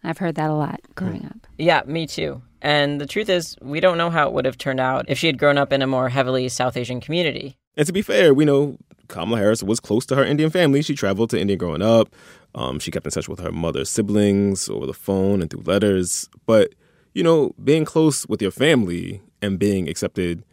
I've 0.03 0.19
heard 0.19 0.37
that 0.37 0.49
a 0.49 0.55
lot 0.55 0.81
growing 0.95 1.27
up. 1.27 1.47
Yeah, 1.59 1.83
me 1.85 2.07
too. 2.07 2.43
And 2.63 3.01
the 3.01 3.07
truth 3.07 3.29
is, 3.29 3.57
we 3.61 3.81
don't 3.81 3.99
know 3.99 4.11
how 4.11 4.29
it 4.29 4.33
would 4.33 4.45
have 4.45 4.59
turned 4.59 4.81
out 4.81 5.07
if 5.09 5.19
she 5.19 5.27
had 5.27 5.39
grown 5.39 5.59
up 5.59 5.73
in 5.73 5.83
a 5.83 5.87
more 5.87 6.09
heavily 6.09 6.49
South 6.49 6.77
Asian 6.77 7.01
community. 7.01 7.57
And 7.81 7.87
to 7.87 7.95
be 7.95 8.03
fair, 8.03 8.35
we 8.35 8.45
know 8.45 8.77
Kamala 9.09 9.39
Harris 9.39 9.63
was 9.63 9.81
close 9.81 10.05
to 10.05 10.15
her 10.15 10.23
Indian 10.23 10.51
family. 10.51 10.83
She 10.83 10.95
traveled 10.95 11.31
to 11.31 11.41
India 11.41 11.57
growing 11.57 11.81
up. 11.81 12.15
Um, 12.55 12.79
she 12.79 12.91
kept 12.91 13.07
in 13.07 13.11
touch 13.11 13.27
with 13.27 13.41
her 13.41 13.51
mother's 13.51 13.89
siblings 13.89 14.69
over 14.69 14.85
the 14.85 14.93
phone 14.93 15.41
and 15.41 15.49
through 15.49 15.63
letters. 15.63 16.29
But, 16.45 16.75
you 17.15 17.23
know, 17.23 17.55
being 17.65 17.87
close 17.87 18.27
with 18.27 18.43
your 18.43 18.51
family 18.51 19.23
and 19.41 19.59
being 19.59 19.89
accepted 19.89 20.45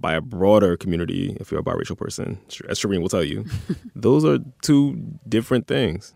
by 0.00 0.14
a 0.14 0.20
broader 0.20 0.76
community, 0.76 1.36
if 1.38 1.52
you're 1.52 1.60
a 1.60 1.62
biracial 1.62 1.96
person, 1.96 2.40
as 2.68 2.80
Shireen 2.80 3.00
will 3.00 3.08
tell 3.08 3.22
you, 3.22 3.44
those 3.94 4.24
are 4.24 4.40
two 4.62 5.00
different 5.28 5.68
things. 5.68 6.14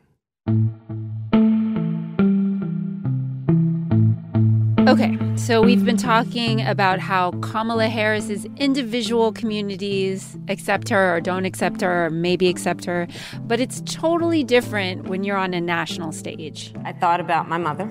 Okay, 4.89 5.19
so 5.35 5.63
we've 5.63 5.85
been 5.85 5.97
talking 5.97 6.65
about 6.65 7.01
how 7.01 7.33
Kamala 7.41 7.89
Harris's 7.89 8.47
individual 8.57 9.33
communities 9.33 10.39
accept 10.47 10.91
her 10.91 11.17
or 11.17 11.21
don't 11.21 11.45
accept 11.45 11.81
her 11.81 12.07
or 12.07 12.11
maybe 12.11 12.47
accept 12.47 12.85
her, 12.85 13.09
but 13.41 13.59
it's 13.59 13.81
totally 13.85 14.45
different 14.45 15.09
when 15.09 15.25
you're 15.25 15.37
on 15.37 15.55
a 15.55 15.61
national 15.61 16.13
stage. 16.13 16.73
I 16.85 16.93
thought 16.93 17.19
about 17.19 17.49
my 17.49 17.59
mother, 17.59 17.87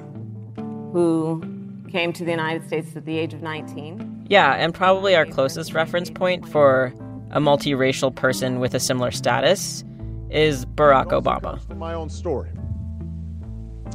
who 0.93 1.43
came 1.91 2.13
to 2.13 2.23
the 2.23 2.31
United 2.31 2.65
States 2.65 2.95
at 2.95 3.03
the 3.03 3.17
age 3.17 3.33
of 3.33 3.41
19. 3.41 4.27
Yeah, 4.29 4.53
and 4.53 4.73
probably 4.73 5.17
our 5.17 5.25
closest 5.25 5.73
reference 5.73 6.09
point 6.09 6.47
for 6.47 6.93
a 7.31 7.41
multiracial 7.41 8.15
person 8.15 8.61
with 8.61 8.73
a 8.73 8.79
similar 8.79 9.11
status 9.11 9.83
is 10.29 10.65
Barack 10.65 11.07
Obama. 11.07 11.59
My 11.75 11.93
own 11.93 12.09
story. 12.09 12.51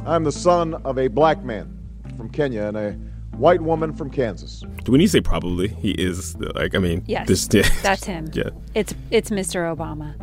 I'm 0.05 0.23
the 0.23 0.31
son 0.31 0.75
of 0.85 0.99
a 0.99 1.07
black 1.07 1.43
man 1.43 1.80
from 2.21 2.29
Kenya 2.29 2.65
and 2.65 2.77
a 2.77 2.91
white 3.35 3.61
woman 3.61 3.93
from 3.93 4.11
Kansas. 4.11 4.63
When 4.85 5.01
you 5.01 5.07
say 5.07 5.21
probably, 5.21 5.69
he 5.69 5.91
is 5.91 6.35
like 6.37 6.75
I 6.75 6.77
mean, 6.77 7.03
yes, 7.07 7.27
this, 7.27 7.47
that's 7.81 8.03
him. 8.03 8.29
Yeah, 8.33 8.49
it's 8.75 8.93
it's 9.09 9.31
Mr. 9.31 9.75
Obama. 9.75 10.13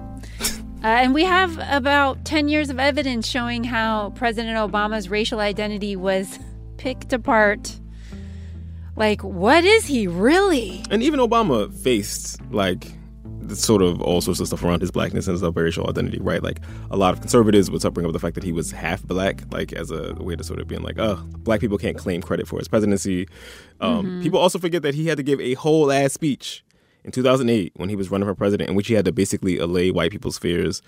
Uh, 0.84 0.86
and 0.86 1.12
we 1.12 1.24
have 1.24 1.58
about 1.72 2.24
10 2.24 2.48
years 2.48 2.70
of 2.70 2.78
evidence 2.78 3.26
showing 3.26 3.64
how 3.64 4.10
President 4.10 4.56
Obama's 4.56 5.08
racial 5.08 5.40
identity 5.40 5.96
was 5.96 6.38
picked 6.76 7.12
apart. 7.12 7.80
Like, 8.94 9.24
what 9.24 9.64
is 9.64 9.86
he 9.86 10.06
really? 10.06 10.84
And 10.88 11.02
even 11.02 11.18
Obama 11.18 11.74
faced, 11.74 12.40
like, 12.52 12.92
sort 13.56 13.82
of 13.82 14.00
all 14.00 14.20
sorts 14.20 14.40
of 14.40 14.46
stuff 14.46 14.62
around 14.62 14.80
his 14.80 14.90
blackness 14.90 15.26
and 15.26 15.40
his 15.40 15.42
racial 15.54 15.88
identity, 15.88 16.18
right? 16.20 16.42
Like 16.42 16.60
a 16.90 16.96
lot 16.96 17.14
of 17.14 17.20
conservatives 17.20 17.70
would 17.70 17.82
bring 17.94 18.06
up 18.06 18.12
the 18.12 18.18
fact 18.18 18.34
that 18.34 18.44
he 18.44 18.52
was 18.52 18.70
half 18.70 19.02
black, 19.02 19.42
like 19.52 19.72
as 19.72 19.90
a 19.90 20.14
way 20.14 20.36
to 20.36 20.44
sort 20.44 20.60
of 20.60 20.68
being 20.68 20.82
like, 20.82 20.98
oh, 20.98 21.16
black 21.38 21.60
people 21.60 21.78
can't 21.78 21.96
claim 21.96 22.22
credit 22.22 22.46
for 22.46 22.58
his 22.58 22.68
presidency. 22.68 23.28
Um, 23.80 24.06
mm-hmm. 24.06 24.22
People 24.22 24.38
also 24.40 24.58
forget 24.58 24.82
that 24.82 24.94
he 24.94 25.06
had 25.06 25.16
to 25.16 25.22
give 25.22 25.40
a 25.40 25.54
whole 25.54 25.90
ass 25.90 26.12
speech 26.12 26.64
in 27.04 27.12
2008 27.12 27.72
when 27.76 27.88
he 27.88 27.96
was 27.96 28.10
running 28.10 28.28
for 28.28 28.34
president, 28.34 28.70
in 28.70 28.76
which 28.76 28.88
he 28.88 28.94
had 28.94 29.04
to 29.04 29.12
basically 29.12 29.58
allay 29.58 29.90
white 29.90 30.10
people's 30.10 30.38
fears 30.38 30.82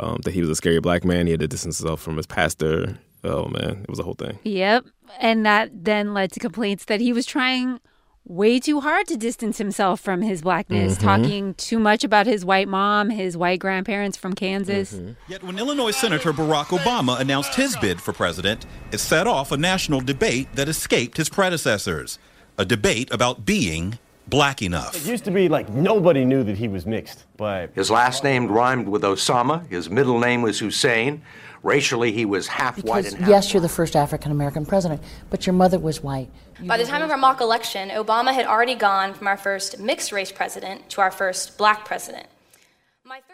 um, 0.00 0.18
that 0.24 0.34
he 0.34 0.40
was 0.40 0.50
a 0.50 0.54
scary 0.54 0.80
black 0.80 1.04
man. 1.04 1.26
He 1.26 1.32
had 1.32 1.40
to 1.40 1.48
distance 1.48 1.78
himself 1.78 2.00
from 2.00 2.16
his 2.16 2.26
pastor. 2.26 2.98
Oh 3.24 3.48
man, 3.48 3.80
it 3.82 3.90
was 3.90 3.98
a 3.98 4.02
whole 4.02 4.14
thing. 4.14 4.38
Yep, 4.44 4.86
and 5.18 5.44
that 5.46 5.70
then 5.72 6.14
led 6.14 6.32
to 6.32 6.40
complaints 6.40 6.84
that 6.84 7.00
he 7.00 7.12
was 7.12 7.26
trying 7.26 7.80
way 8.26 8.58
too 8.58 8.80
hard 8.80 9.06
to 9.06 9.16
distance 9.16 9.58
himself 9.58 10.00
from 10.00 10.22
his 10.22 10.42
blackness, 10.42 10.94
mm-hmm. 10.94 11.04
talking 11.04 11.54
too 11.54 11.78
much 11.78 12.02
about 12.02 12.26
his 12.26 12.44
white 12.44 12.68
mom, 12.68 13.10
his 13.10 13.36
white 13.36 13.60
grandparents 13.60 14.16
from 14.16 14.34
Kansas. 14.34 14.94
Mm-hmm. 14.94 15.12
Yet 15.28 15.42
when 15.44 15.58
Illinois 15.58 15.92
Senator 15.92 16.32
Barack 16.32 16.66
Obama 16.66 17.20
announced 17.20 17.54
his 17.54 17.76
bid 17.76 18.00
for 18.00 18.12
president, 18.12 18.66
it 18.92 18.98
set 18.98 19.26
off 19.26 19.52
a 19.52 19.56
national 19.56 20.00
debate 20.00 20.48
that 20.54 20.68
escaped 20.68 21.16
his 21.16 21.28
predecessors. 21.28 22.18
A 22.58 22.64
debate 22.64 23.12
about 23.12 23.44
being 23.44 23.98
black 24.26 24.62
enough. 24.62 24.96
It 24.96 25.06
used 25.08 25.24
to 25.26 25.30
be 25.30 25.48
like 25.48 25.68
nobody 25.68 26.24
knew 26.24 26.42
that 26.44 26.56
he 26.56 26.68
was 26.68 26.86
mixed, 26.86 27.24
but 27.36 27.70
his 27.74 27.90
last 27.90 28.24
name 28.24 28.48
rhymed 28.48 28.88
with 28.88 29.02
Osama, 29.02 29.68
his 29.68 29.88
middle 29.88 30.18
name 30.18 30.42
was 30.42 30.58
Hussein. 30.58 31.22
Racially, 31.62 32.12
he 32.12 32.24
was 32.24 32.46
half 32.46 32.76
because, 32.76 32.88
white 32.88 33.06
and 33.06 33.18
half 33.18 33.28
Yes, 33.28 33.52
you're 33.52 33.60
the 33.60 33.68
first 33.68 33.96
African 33.96 34.30
American 34.30 34.64
president, 34.64 35.02
but 35.30 35.46
your 35.46 35.52
mother 35.52 35.78
was 35.78 36.02
white. 36.02 36.30
By 36.60 36.78
the 36.78 36.84
time 36.84 37.02
of 37.02 37.10
our 37.10 37.16
mock 37.16 37.40
election, 37.40 37.90
Obama 37.90 38.32
had 38.32 38.46
already 38.46 38.74
gone 38.74 39.12
from 39.12 39.26
our 39.26 39.36
first 39.36 39.78
mixed 39.78 40.12
race 40.12 40.32
president 40.32 40.88
to 40.90 41.00
our 41.00 41.10
first 41.10 41.58
black 41.58 41.84
president. 41.84 42.28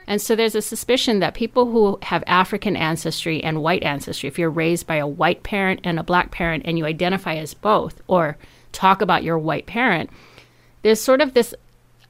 And 0.07 0.21
so 0.21 0.37
there's 0.37 0.55
a 0.55 0.61
suspicion 0.63 1.21
that 1.21 1.35
people 1.35 1.71
who 1.71 1.99
have 2.03 2.23
African 2.27 2.77
ancestry 2.77 3.43
and 3.43 3.63
white 3.63 3.83
ancestry, 3.83 4.29
if 4.29 4.39
you're 4.39 4.51
raised 4.51 4.87
by 4.87 4.97
a 4.97 5.07
white 5.07 5.43
parent 5.43 5.81
and 5.85 5.99
a 5.99 6.03
black 6.03 6.31
parent 6.31 6.65
and 6.67 6.77
you 6.77 6.85
identify 6.85 7.37
as 7.37 7.55
both 7.55 8.03
or 8.07 8.37
talk 8.73 9.01
about 9.01 9.23
your 9.23 9.39
white 9.39 9.67
parent, 9.67 10.11
there's 10.83 11.01
sort 11.01 11.21
of 11.21 11.33
this 11.33 11.55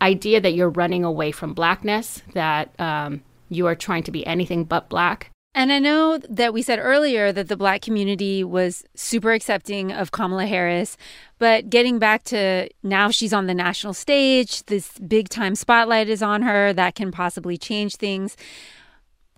idea 0.00 0.40
that 0.40 0.54
you're 0.54 0.70
running 0.70 1.04
away 1.04 1.30
from 1.30 1.54
blackness, 1.54 2.22
that 2.32 2.78
um, 2.80 3.22
you 3.48 3.66
are 3.66 3.76
trying 3.76 4.02
to 4.02 4.10
be 4.10 4.26
anything 4.26 4.64
but 4.64 4.88
black. 4.88 5.30
And 5.54 5.70
I 5.70 5.78
know 5.78 6.18
that 6.30 6.54
we 6.54 6.62
said 6.62 6.78
earlier 6.78 7.30
that 7.30 7.48
the 7.48 7.58
black 7.58 7.82
community 7.82 8.42
was 8.42 8.84
super 8.94 9.32
accepting 9.32 9.92
of 9.92 10.10
Kamala 10.10 10.46
Harris, 10.46 10.96
but 11.38 11.68
getting 11.68 11.98
back 11.98 12.24
to 12.24 12.70
now 12.82 13.10
she's 13.10 13.34
on 13.34 13.46
the 13.46 13.54
national 13.54 13.92
stage, 13.92 14.64
this 14.64 14.98
big 14.98 15.28
time 15.28 15.54
spotlight 15.54 16.08
is 16.08 16.22
on 16.22 16.40
her 16.42 16.72
that 16.72 16.94
can 16.94 17.12
possibly 17.12 17.58
change 17.58 17.96
things. 17.96 18.34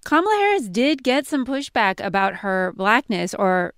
Kamala 0.04 0.36
Harris 0.36 0.68
did 0.68 1.02
get 1.02 1.26
some 1.26 1.44
pushback 1.44 2.04
about 2.04 2.36
her 2.36 2.72
blackness 2.76 3.34
or 3.34 3.74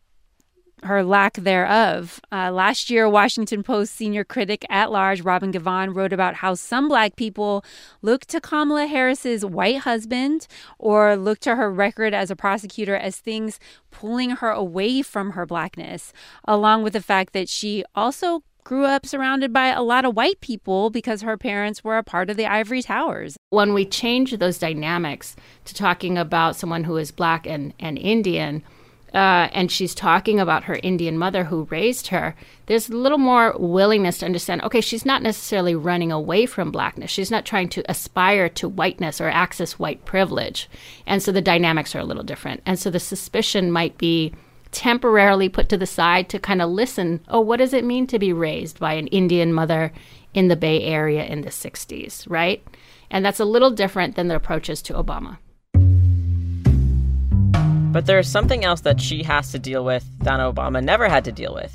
her 0.82 1.02
lack 1.02 1.34
thereof. 1.34 2.20
Uh, 2.30 2.50
last 2.50 2.90
year, 2.90 3.08
Washington 3.08 3.62
Post 3.62 3.94
senior 3.94 4.24
critic 4.24 4.64
at 4.68 4.92
large 4.92 5.22
Robin 5.22 5.52
Givhan 5.52 5.94
wrote 5.94 6.12
about 6.12 6.36
how 6.36 6.54
some 6.54 6.88
black 6.88 7.16
people 7.16 7.64
look 8.02 8.26
to 8.26 8.40
Kamala 8.40 8.86
Harris's 8.86 9.44
white 9.44 9.78
husband 9.78 10.46
or 10.78 11.16
look 11.16 11.38
to 11.40 11.56
her 11.56 11.70
record 11.70 12.14
as 12.14 12.30
a 12.30 12.36
prosecutor 12.36 12.96
as 12.96 13.16
things 13.16 13.58
pulling 13.90 14.30
her 14.30 14.50
away 14.50 15.02
from 15.02 15.30
her 15.30 15.46
blackness, 15.46 16.12
along 16.44 16.82
with 16.82 16.92
the 16.92 17.00
fact 17.00 17.32
that 17.32 17.48
she 17.48 17.84
also 17.94 18.42
grew 18.66 18.84
up 18.84 19.06
surrounded 19.06 19.52
by 19.52 19.68
a 19.68 19.80
lot 19.80 20.04
of 20.04 20.16
white 20.16 20.40
people 20.40 20.90
because 20.90 21.22
her 21.22 21.36
parents 21.36 21.84
were 21.84 21.96
a 21.96 22.02
part 22.02 22.28
of 22.28 22.36
the 22.36 22.46
ivory 22.46 22.82
towers. 22.82 23.36
When 23.50 23.72
we 23.72 23.86
change 23.86 24.36
those 24.36 24.58
dynamics 24.58 25.36
to 25.66 25.74
talking 25.74 26.18
about 26.18 26.56
someone 26.56 26.82
who 26.82 26.96
is 26.96 27.12
black 27.12 27.46
and, 27.46 27.72
and 27.78 27.96
Indian, 27.96 28.64
uh, 29.16 29.48
and 29.54 29.72
she's 29.72 29.94
talking 29.94 30.38
about 30.38 30.64
her 30.64 30.78
Indian 30.82 31.16
mother 31.16 31.44
who 31.44 31.66
raised 31.70 32.08
her, 32.08 32.36
there's 32.66 32.90
a 32.90 32.96
little 32.96 33.16
more 33.16 33.54
willingness 33.58 34.18
to 34.18 34.26
understand 34.26 34.62
okay, 34.62 34.82
she's 34.82 35.06
not 35.06 35.22
necessarily 35.22 35.74
running 35.74 36.12
away 36.12 36.44
from 36.44 36.70
blackness. 36.70 37.10
She's 37.10 37.30
not 37.30 37.46
trying 37.46 37.70
to 37.70 37.90
aspire 37.90 38.50
to 38.50 38.68
whiteness 38.68 39.18
or 39.18 39.30
access 39.30 39.78
white 39.78 40.04
privilege. 40.04 40.68
And 41.06 41.22
so 41.22 41.32
the 41.32 41.40
dynamics 41.40 41.96
are 41.96 42.00
a 42.00 42.04
little 42.04 42.22
different. 42.22 42.60
And 42.66 42.78
so 42.78 42.90
the 42.90 43.00
suspicion 43.00 43.72
might 43.72 43.96
be 43.96 44.34
temporarily 44.70 45.48
put 45.48 45.70
to 45.70 45.78
the 45.78 45.86
side 45.86 46.28
to 46.28 46.38
kind 46.38 46.60
of 46.60 46.68
listen 46.68 47.20
oh, 47.28 47.40
what 47.40 47.56
does 47.56 47.72
it 47.72 47.84
mean 47.86 48.06
to 48.08 48.18
be 48.18 48.34
raised 48.34 48.78
by 48.78 48.92
an 48.92 49.06
Indian 49.06 49.50
mother 49.50 49.92
in 50.34 50.48
the 50.48 50.56
Bay 50.56 50.82
Area 50.82 51.24
in 51.24 51.40
the 51.40 51.48
60s, 51.48 52.28
right? 52.28 52.62
And 53.10 53.24
that's 53.24 53.40
a 53.40 53.46
little 53.46 53.70
different 53.70 54.14
than 54.14 54.28
the 54.28 54.36
approaches 54.36 54.82
to 54.82 54.92
Obama. 54.92 55.38
But 57.96 58.04
there's 58.04 58.28
something 58.28 58.62
else 58.62 58.82
that 58.82 59.00
she 59.00 59.22
has 59.22 59.52
to 59.52 59.58
deal 59.58 59.82
with 59.82 60.04
that 60.18 60.38
Obama 60.38 60.84
never 60.84 61.08
had 61.08 61.24
to 61.24 61.32
deal 61.32 61.54
with. 61.54 61.74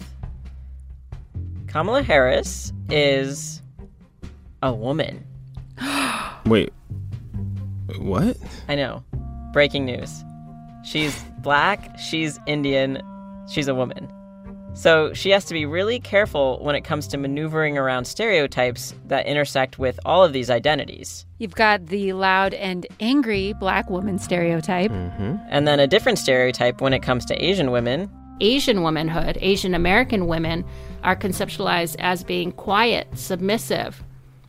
Kamala 1.65 2.03
Harris 2.03 2.71
is 2.91 3.59
a 4.61 4.71
woman. 4.71 5.25
Wait. 6.45 6.71
What? 7.97 8.37
I 8.67 8.75
know. 8.75 9.03
Breaking 9.51 9.83
news. 9.83 10.23
She's 10.83 11.19
black, 11.39 11.97
she's 11.97 12.37
Indian, 12.45 13.01
she's 13.51 13.67
a 13.67 13.73
woman. 13.73 14.07
So 14.73 15.13
she 15.13 15.29
has 15.31 15.45
to 15.45 15.53
be 15.53 15.65
really 15.65 15.99
careful 15.99 16.57
when 16.61 16.75
it 16.75 16.81
comes 16.81 17.07
to 17.07 17.17
maneuvering 17.17 17.77
around 17.77 18.05
stereotypes 18.05 18.95
that 19.07 19.25
intersect 19.25 19.77
with 19.77 19.99
all 20.05 20.23
of 20.23 20.33
these 20.33 20.49
identities. 20.49 21.25
You've 21.39 21.55
got 21.55 21.87
the 21.87 22.13
loud 22.13 22.53
and 22.53 22.87
angry 22.99 23.53
black 23.59 23.89
woman 23.89 24.17
stereotype. 24.17 24.91
Mm-hmm. 24.91 25.35
And 25.49 25.67
then 25.67 25.79
a 25.79 25.87
different 25.87 26.19
stereotype 26.19 26.81
when 26.81 26.93
it 26.93 27.01
comes 27.03 27.25
to 27.25 27.45
Asian 27.45 27.71
women. 27.71 28.09
Asian 28.39 28.81
womanhood, 28.81 29.37
Asian 29.41 29.75
American 29.75 30.25
women 30.25 30.65
are 31.03 31.15
conceptualized 31.15 31.95
as 31.99 32.23
being 32.23 32.51
quiet, 32.51 33.07
submissive, 33.13 34.03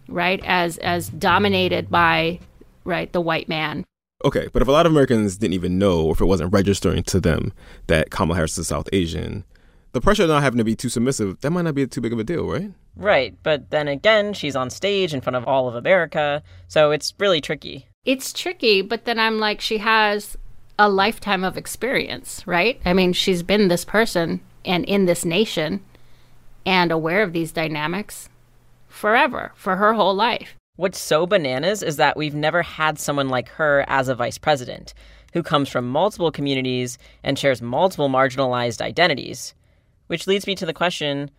right? 0.08 0.40
As 0.44 0.78
as 0.78 1.08
dominated 1.10 1.90
by 1.90 2.40
right 2.84 3.12
the 3.12 3.20
white 3.20 3.48
man. 3.48 3.84
Okay, 4.24 4.48
but 4.52 4.62
if 4.62 4.68
a 4.68 4.72
lot 4.72 4.86
of 4.86 4.92
Americans 4.92 5.36
didn't 5.36 5.54
even 5.54 5.78
know, 5.78 6.04
or 6.04 6.12
if 6.12 6.20
it 6.20 6.26
wasn't 6.26 6.52
registering 6.52 7.02
to 7.04 7.20
them 7.20 7.52
that 7.88 8.10
Kamala 8.10 8.36
Harris 8.36 8.56
is 8.56 8.68
South 8.68 8.88
Asian, 8.92 9.44
the 9.92 10.00
pressure 10.00 10.24
of 10.24 10.28
not 10.28 10.42
having 10.42 10.58
to 10.58 10.64
be 10.64 10.74
too 10.74 10.88
submissive, 10.88 11.40
that 11.40 11.50
might 11.50 11.62
not 11.62 11.74
be 11.74 11.86
too 11.86 12.00
big 12.00 12.12
of 12.12 12.18
a 12.18 12.24
deal, 12.24 12.46
right? 12.46 12.70
Right, 12.96 13.36
but 13.42 13.70
then 13.70 13.88
again, 13.88 14.34
she's 14.34 14.56
on 14.56 14.70
stage 14.70 15.14
in 15.14 15.20
front 15.20 15.36
of 15.36 15.44
all 15.44 15.68
of 15.68 15.74
America, 15.74 16.42
so 16.68 16.90
it's 16.90 17.14
really 17.18 17.40
tricky. 17.40 17.86
It's 18.04 18.32
tricky, 18.32 18.82
but 18.82 19.04
then 19.04 19.18
I'm 19.18 19.38
like, 19.38 19.60
she 19.60 19.78
has 19.78 20.36
a 20.78 20.88
lifetime 20.88 21.44
of 21.44 21.56
experience, 21.56 22.46
right? 22.46 22.80
I 22.84 22.92
mean, 22.92 23.12
she's 23.12 23.42
been 23.42 23.68
this 23.68 23.84
person 23.84 24.40
and 24.64 24.84
in 24.84 25.06
this 25.06 25.24
nation 25.24 25.80
and 26.66 26.90
aware 26.90 27.22
of 27.22 27.32
these 27.32 27.52
dynamics 27.52 28.28
forever, 28.88 29.52
for 29.54 29.76
her 29.76 29.94
whole 29.94 30.14
life. 30.14 30.54
What's 30.76 30.98
so 30.98 31.26
bananas 31.26 31.82
is 31.82 31.96
that 31.96 32.16
we've 32.16 32.34
never 32.34 32.62
had 32.62 32.98
someone 32.98 33.28
like 33.28 33.48
her 33.50 33.84
as 33.88 34.08
a 34.08 34.14
vice 34.14 34.38
president 34.38 34.94
who 35.32 35.42
comes 35.42 35.68
from 35.68 35.88
multiple 35.88 36.30
communities 36.30 36.98
and 37.22 37.38
shares 37.38 37.62
multiple 37.62 38.08
marginalized 38.08 38.80
identities. 38.80 39.54
Which 40.12 40.26
leads 40.26 40.46
me 40.46 40.54
to 40.56 40.66
the 40.66 40.74
question 40.74 41.30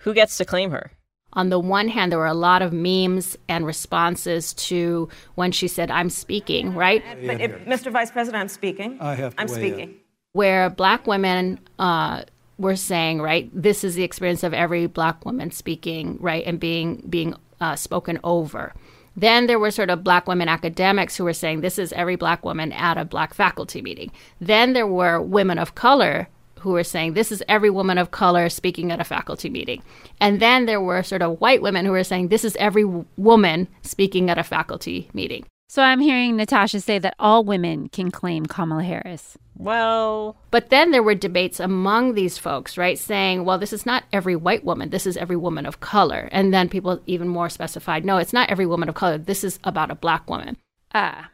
who 0.00 0.12
gets 0.12 0.36
to 0.36 0.44
claim 0.44 0.70
her? 0.70 0.90
On 1.32 1.48
the 1.48 1.58
one 1.58 1.88
hand, 1.88 2.12
there 2.12 2.18
were 2.18 2.26
a 2.26 2.34
lot 2.34 2.60
of 2.60 2.74
memes 2.74 3.38
and 3.48 3.64
responses 3.64 4.52
to 4.68 5.08
when 5.36 5.50
she 5.50 5.66
said, 5.66 5.90
I'm 5.90 6.10
speaking, 6.10 6.74
right? 6.74 7.02
But 7.24 7.40
if, 7.40 7.52
Mr. 7.64 7.90
Vice 7.90 8.10
President, 8.10 8.38
I'm 8.38 8.48
speaking. 8.48 8.98
I 9.00 9.14
have 9.14 9.34
I'm 9.38 9.48
speaking. 9.48 9.80
In. 9.80 9.96
Where 10.32 10.68
black 10.68 11.06
women 11.06 11.58
uh, 11.78 12.24
were 12.58 12.76
saying, 12.76 13.22
right, 13.22 13.50
this 13.54 13.82
is 13.82 13.94
the 13.94 14.02
experience 14.02 14.42
of 14.42 14.52
every 14.52 14.84
black 14.84 15.24
woman 15.24 15.50
speaking, 15.50 16.18
right, 16.20 16.44
and 16.44 16.60
being 16.60 17.02
being 17.08 17.34
uh, 17.62 17.76
spoken 17.76 18.20
over. 18.22 18.74
Then 19.16 19.46
there 19.46 19.58
were 19.58 19.70
sort 19.70 19.88
of 19.88 20.04
black 20.04 20.26
women 20.26 20.50
academics 20.50 21.16
who 21.16 21.24
were 21.24 21.32
saying 21.32 21.62
this 21.62 21.78
is 21.78 21.94
every 21.94 22.16
black 22.16 22.44
woman 22.44 22.72
at 22.72 22.98
a 22.98 23.06
black 23.06 23.32
faculty 23.32 23.80
meeting. 23.80 24.12
Then 24.38 24.74
there 24.74 24.86
were 24.86 25.18
women 25.18 25.56
of 25.56 25.74
color 25.74 26.28
who 26.60 26.70
were 26.70 26.84
saying 26.84 27.14
this 27.14 27.32
is 27.32 27.42
every 27.48 27.70
woman 27.70 27.98
of 27.98 28.10
color 28.10 28.48
speaking 28.48 28.92
at 28.92 29.00
a 29.00 29.04
faculty 29.04 29.50
meeting. 29.50 29.82
And 30.20 30.40
then 30.40 30.66
there 30.66 30.80
were 30.80 31.02
sort 31.02 31.22
of 31.22 31.40
white 31.40 31.62
women 31.62 31.84
who 31.84 31.92
were 31.92 32.04
saying 32.04 32.28
this 32.28 32.44
is 32.44 32.56
every 32.56 32.84
woman 33.16 33.68
speaking 33.82 34.30
at 34.30 34.38
a 34.38 34.44
faculty 34.44 35.10
meeting. 35.12 35.44
So 35.70 35.82
I'm 35.82 36.00
hearing 36.00 36.36
Nitasha 36.36 36.82
say 36.82 36.98
that 36.98 37.14
all 37.20 37.44
women 37.44 37.88
can 37.90 38.10
claim 38.10 38.44
Kamala 38.44 38.82
Harris. 38.82 39.38
Well, 39.56 40.36
but 40.50 40.70
then 40.70 40.90
there 40.90 41.02
were 41.02 41.14
debates 41.14 41.60
among 41.60 42.14
these 42.14 42.38
folks, 42.38 42.76
right, 42.76 42.98
saying, 42.98 43.44
well, 43.44 43.56
this 43.56 43.72
is 43.72 43.86
not 43.86 44.02
every 44.12 44.34
white 44.34 44.64
woman, 44.64 44.90
this 44.90 45.06
is 45.06 45.16
every 45.16 45.36
woman 45.36 45.66
of 45.66 45.78
color. 45.78 46.28
And 46.32 46.52
then 46.52 46.68
people 46.68 47.00
even 47.06 47.28
more 47.28 47.48
specified, 47.48 48.04
no, 48.04 48.16
it's 48.16 48.32
not 48.32 48.50
every 48.50 48.66
woman 48.66 48.88
of 48.88 48.96
color, 48.96 49.16
this 49.16 49.44
is 49.44 49.60
about 49.62 49.92
a 49.92 49.94
black 49.94 50.28
woman. 50.28 50.56
Ah. 50.92 51.30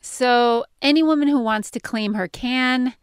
So 0.00 0.64
any 0.80 1.02
woman 1.02 1.26
who 1.26 1.40
wants 1.40 1.68
to 1.72 1.80
claim 1.80 2.14
her 2.14 2.28
can, 2.28 2.94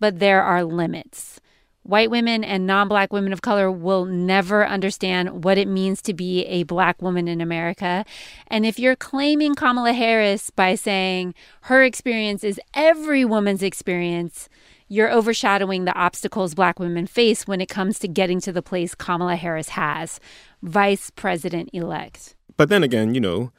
but 0.00 0.18
there 0.18 0.42
are 0.42 0.64
limits. 0.64 1.40
White 1.82 2.10
women 2.10 2.44
and 2.44 2.66
non 2.66 2.86
black 2.86 3.14
women 3.14 3.32
of 3.32 3.40
color 3.40 3.72
will 3.72 4.04
never 4.04 4.66
understand 4.66 5.42
what 5.42 5.56
it 5.56 5.66
means 5.66 6.02
to 6.02 6.12
be 6.12 6.44
a 6.44 6.64
black 6.64 7.00
woman 7.00 7.26
in 7.28 7.40
America. 7.40 8.04
And 8.48 8.66
if 8.66 8.78
you're 8.78 8.94
claiming 8.96 9.54
Kamala 9.54 9.94
Harris 9.94 10.50
by 10.50 10.74
saying 10.74 11.34
her 11.62 11.82
experience 11.82 12.44
is 12.44 12.60
every 12.74 13.24
woman's 13.24 13.62
experience, 13.62 14.50
you're 14.88 15.10
overshadowing 15.10 15.86
the 15.86 15.94
obstacles 15.94 16.54
black 16.54 16.78
women 16.78 17.06
face 17.06 17.46
when 17.46 17.60
it 17.60 17.70
comes 17.70 17.98
to 18.00 18.08
getting 18.08 18.40
to 18.42 18.52
the 18.52 18.62
place 18.62 18.94
Kamala 18.94 19.36
Harris 19.36 19.70
has, 19.70 20.20
vice 20.62 21.08
president 21.08 21.70
elect. 21.72 22.34
But 22.58 22.68
then 22.68 22.82
again, 22.82 23.14
you 23.14 23.20
know, 23.20 23.50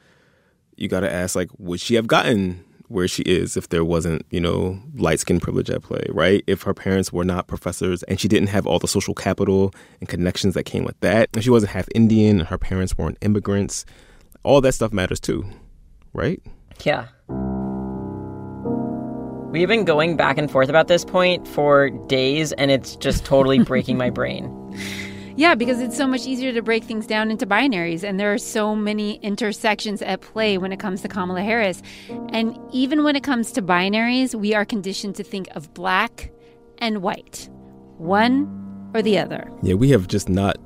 you 0.76 0.86
got 0.86 1.00
to 1.00 1.12
ask, 1.12 1.34
like, 1.34 1.50
would 1.58 1.80
she 1.80 1.94
have 1.96 2.06
gotten 2.06 2.64
where 2.90 3.06
she 3.06 3.22
is 3.22 3.56
if 3.56 3.68
there 3.68 3.84
wasn't, 3.84 4.26
you 4.30 4.40
know, 4.40 4.76
light 4.96 5.20
skin 5.20 5.38
privilege 5.38 5.70
at 5.70 5.80
play, 5.80 6.04
right? 6.08 6.42
If 6.48 6.62
her 6.62 6.74
parents 6.74 7.12
were 7.12 7.24
not 7.24 7.46
professors 7.46 8.02
and 8.04 8.18
she 8.18 8.26
didn't 8.26 8.48
have 8.48 8.66
all 8.66 8.80
the 8.80 8.88
social 8.88 9.14
capital 9.14 9.72
and 10.00 10.08
connections 10.08 10.54
that 10.54 10.64
came 10.64 10.82
with 10.84 10.98
that, 10.98 11.28
and 11.32 11.44
she 11.44 11.50
wasn't 11.50 11.70
half 11.70 11.88
Indian 11.94 12.40
and 12.40 12.48
her 12.48 12.58
parents 12.58 12.98
weren't 12.98 13.16
immigrants, 13.20 13.86
all 14.42 14.60
that 14.60 14.72
stuff 14.72 14.92
matters 14.92 15.20
too, 15.20 15.44
right? 16.12 16.42
Yeah. 16.84 17.06
We've 19.52 19.68
been 19.68 19.84
going 19.84 20.16
back 20.16 20.36
and 20.36 20.50
forth 20.50 20.68
about 20.68 20.88
this 20.88 21.04
point 21.04 21.46
for 21.46 21.90
days, 22.08 22.52
and 22.52 22.72
it's 22.72 22.96
just 22.96 23.24
totally 23.24 23.60
breaking 23.60 23.98
my 23.98 24.10
brain. 24.10 24.48
Yeah, 25.40 25.54
because 25.54 25.80
it's 25.80 25.96
so 25.96 26.06
much 26.06 26.26
easier 26.26 26.52
to 26.52 26.60
break 26.60 26.84
things 26.84 27.06
down 27.06 27.30
into 27.30 27.46
binaries, 27.46 28.04
and 28.04 28.20
there 28.20 28.30
are 28.30 28.36
so 28.36 28.76
many 28.76 29.14
intersections 29.22 30.02
at 30.02 30.20
play 30.20 30.58
when 30.58 30.70
it 30.70 30.78
comes 30.78 31.00
to 31.00 31.08
Kamala 31.08 31.40
Harris. 31.40 31.80
And 32.28 32.58
even 32.72 33.04
when 33.04 33.16
it 33.16 33.22
comes 33.22 33.50
to 33.52 33.62
binaries, 33.62 34.34
we 34.34 34.54
are 34.54 34.66
conditioned 34.66 35.16
to 35.16 35.24
think 35.24 35.48
of 35.52 35.72
black 35.72 36.30
and 36.76 37.00
white, 37.00 37.48
one 37.96 38.90
or 38.92 39.00
the 39.00 39.16
other. 39.16 39.50
Yeah, 39.62 39.76
we 39.76 39.88
have 39.88 40.08
just 40.08 40.28
not 40.28 40.58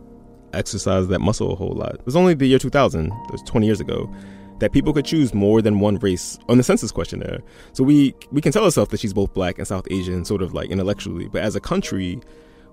exercised 0.55 1.09
that 1.11 1.21
muscle 1.21 1.53
a 1.53 1.55
whole 1.55 1.75
lot. 1.77 1.95
It 1.95 2.05
was 2.05 2.17
only 2.17 2.35
the 2.35 2.47
year 2.47 2.59
2000, 2.59 3.11
that 3.11 3.31
was 3.31 3.43
20 3.43 3.67
years 3.67 3.81
ago, 3.81 4.13
that 4.59 4.73
people 4.73 4.93
could 4.93 5.05
choose 5.05 5.33
more 5.33 5.63
than 5.63 5.79
one 5.79 6.01
race 6.01 6.37
on 6.49 6.57
the 6.59 6.65
census 6.65 6.91
questionnaire. 6.91 7.39
So 7.75 7.85
we 7.85 8.13
we 8.33 8.41
can 8.41 8.51
tell 8.51 8.65
ourselves 8.65 8.91
that 8.91 8.99
she's 8.99 9.15
both 9.15 9.35
black 9.35 9.59
and 9.59 9.69
South 9.69 9.87
Asian, 9.93 10.25
sort 10.25 10.43
of 10.43 10.53
like 10.53 10.71
intellectually, 10.71 11.29
but 11.29 11.43
as 11.43 11.55
a 11.55 11.61
country, 11.61 12.21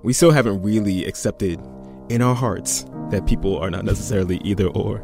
we 0.02 0.14
still 0.14 0.32
haven't 0.32 0.64
really 0.64 1.06
accepted 1.06 1.60
in 2.12 2.22
our 2.22 2.36
hearts 2.36 2.86
that 3.10 3.26
people 3.26 3.58
are 3.58 3.70
not 3.70 3.86
necessarily 3.86 4.38
either 4.44 4.68
or. 4.68 5.04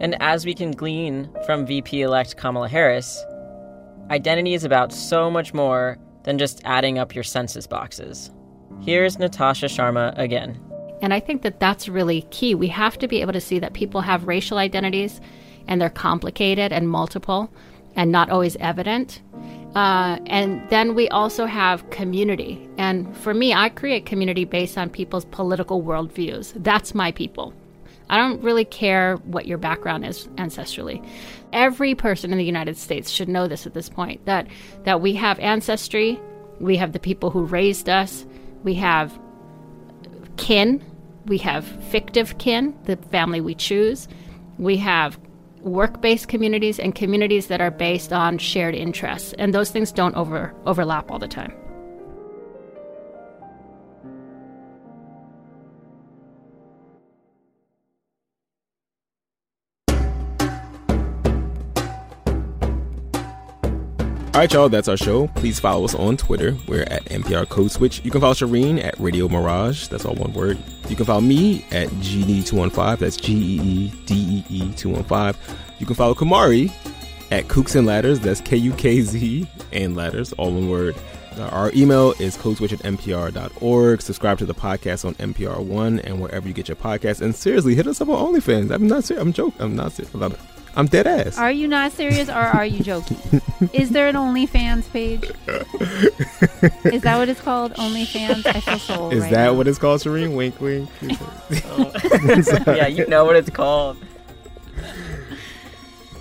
And 0.00 0.20
as 0.20 0.44
we 0.44 0.54
can 0.54 0.72
glean 0.72 1.30
from 1.46 1.66
VP 1.66 2.02
elect 2.02 2.36
Kamala 2.36 2.68
Harris, 2.68 3.24
identity 4.10 4.54
is 4.54 4.64
about 4.64 4.92
so 4.92 5.30
much 5.30 5.54
more 5.54 5.98
than 6.24 6.38
just 6.38 6.60
adding 6.64 6.98
up 6.98 7.14
your 7.14 7.24
census 7.24 7.66
boxes. 7.66 8.30
Here's 8.82 9.16
Nitasha 9.16 9.68
Sharma 9.68 10.16
again. 10.18 10.60
And 11.02 11.14
I 11.14 11.20
think 11.20 11.42
that 11.42 11.60
that's 11.60 11.88
really 11.88 12.22
key. 12.30 12.54
We 12.54 12.68
have 12.68 12.98
to 12.98 13.08
be 13.08 13.20
able 13.20 13.32
to 13.32 13.40
see 13.40 13.58
that 13.58 13.72
people 13.72 14.00
have 14.02 14.26
racial 14.26 14.58
identities 14.58 15.20
and 15.66 15.80
they're 15.80 15.90
complicated 15.90 16.72
and 16.72 16.88
multiple 16.88 17.50
and 17.94 18.12
not 18.12 18.30
always 18.30 18.56
evident. 18.56 19.22
Uh, 19.76 20.18
and 20.24 20.66
then 20.70 20.94
we 20.94 21.06
also 21.10 21.44
have 21.44 21.88
community. 21.90 22.66
And 22.78 23.14
for 23.14 23.34
me, 23.34 23.52
I 23.52 23.68
create 23.68 24.06
community 24.06 24.46
based 24.46 24.78
on 24.78 24.88
people's 24.88 25.26
political 25.26 25.82
worldviews. 25.82 26.54
That's 26.56 26.94
my 26.94 27.12
people. 27.12 27.52
I 28.08 28.16
don't 28.16 28.42
really 28.42 28.64
care 28.64 29.16
what 29.16 29.46
your 29.46 29.58
background 29.58 30.06
is 30.06 30.28
ancestrally. 30.36 31.06
Every 31.52 31.94
person 31.94 32.32
in 32.32 32.38
the 32.38 32.44
United 32.44 32.78
States 32.78 33.10
should 33.10 33.28
know 33.28 33.48
this 33.48 33.66
at 33.66 33.74
this 33.74 33.90
point 33.90 34.24
that, 34.24 34.46
that 34.84 35.02
we 35.02 35.14
have 35.16 35.38
ancestry, 35.40 36.18
we 36.58 36.78
have 36.78 36.92
the 36.92 36.98
people 36.98 37.28
who 37.28 37.44
raised 37.44 37.90
us, 37.90 38.24
we 38.64 38.72
have 38.74 39.18
kin, 40.38 40.82
we 41.26 41.36
have 41.38 41.66
fictive 41.90 42.38
kin, 42.38 42.74
the 42.84 42.96
family 42.96 43.42
we 43.42 43.54
choose, 43.54 44.08
we 44.56 44.78
have 44.78 45.18
work 45.66 46.00
based 46.00 46.28
communities 46.28 46.78
and 46.78 46.94
communities 46.94 47.48
that 47.48 47.60
are 47.60 47.70
based 47.70 48.12
on 48.12 48.38
shared 48.38 48.74
interests. 48.74 49.34
And 49.38 49.54
those 49.54 49.70
things 49.70 49.92
don't 49.92 50.14
over, 50.14 50.54
overlap 50.64 51.10
all 51.10 51.18
the 51.18 51.28
time. 51.28 51.65
All 64.36 64.42
right, 64.42 64.52
y'all, 64.52 64.68
that's 64.68 64.86
our 64.86 64.98
show. 64.98 65.28
Please 65.28 65.58
follow 65.58 65.86
us 65.86 65.94
on 65.94 66.18
Twitter. 66.18 66.54
We're 66.68 66.82
at 66.82 67.06
NPR 67.06 67.48
Code 67.48 67.70
Switch. 67.70 68.04
You 68.04 68.10
can 68.10 68.20
follow 68.20 68.34
Shereen 68.34 68.84
at 68.84 68.94
Radio 69.00 69.28
Mirage. 69.28 69.86
That's 69.88 70.04
all 70.04 70.14
one 70.14 70.34
word. 70.34 70.58
You 70.90 70.94
can 70.94 71.06
follow 71.06 71.22
me 71.22 71.64
at 71.70 71.88
GD215. 71.88 72.98
That's 72.98 73.16
G 73.16 73.32
E 73.32 73.60
E 73.62 73.92
D 74.04 74.44
E 74.50 74.54
E 74.54 74.72
215. 74.74 75.42
You 75.78 75.86
can 75.86 75.94
follow 75.94 76.12
Kumari 76.12 76.70
at 77.30 77.46
Kooks 77.46 77.76
and 77.76 77.86
Ladders. 77.86 78.20
That's 78.20 78.42
K 78.42 78.58
U 78.58 78.74
K 78.74 79.00
Z 79.00 79.48
and 79.72 79.96
Ladders, 79.96 80.34
all 80.34 80.52
one 80.52 80.68
word. 80.68 80.96
Our 81.38 81.72
email 81.72 82.12
is 82.18 82.36
codeswitch 82.36 82.74
at 82.74 82.80
npr.org. 82.80 84.02
Subscribe 84.02 84.36
to 84.36 84.44
the 84.44 84.54
podcast 84.54 85.06
on 85.06 85.14
NPR 85.14 85.64
One 85.64 86.00
and 86.00 86.20
wherever 86.20 86.46
you 86.46 86.52
get 86.52 86.68
your 86.68 86.76
podcasts. 86.76 87.22
And 87.22 87.34
seriously, 87.34 87.74
hit 87.74 87.86
us 87.86 88.02
up 88.02 88.10
on 88.10 88.34
OnlyFans. 88.34 88.70
I'm 88.70 88.86
not 88.86 89.04
serious. 89.04 89.22
I'm 89.22 89.32
joking. 89.32 89.62
I'm 89.62 89.74
not 89.74 89.92
serious. 89.92 90.14
I'm, 90.76 90.80
I'm 90.80 90.86
dead 90.86 91.06
ass. 91.06 91.38
Are 91.38 91.50
you 91.50 91.68
not 91.68 91.92
serious 91.92 92.28
or 92.28 92.34
are 92.34 92.66
you 92.66 92.82
joking? 92.82 93.18
Is 93.72 93.90
there 93.90 94.08
an 94.08 94.14
OnlyFans 94.14 94.90
page? 94.92 95.24
Is 96.92 97.02
that 97.02 97.16
what 97.16 97.28
it's 97.28 97.40
called? 97.40 97.72
OnlyFans? 97.74 98.46
I 98.46 98.60
feel 98.60 98.78
so 98.78 98.94
old 98.94 99.14
Is 99.14 99.22
right 99.22 99.32
that 99.32 99.44
now. 99.46 99.54
what 99.54 99.66
it's 99.68 99.78
called, 99.78 100.00
Shereen? 100.00 100.36
Wink, 100.36 100.60
wink. 100.60 100.88
Oh. 101.68 101.92
yeah, 102.74 102.86
you 102.86 103.06
know 103.06 103.24
what 103.24 103.36
it's 103.36 103.50
called. 103.50 103.96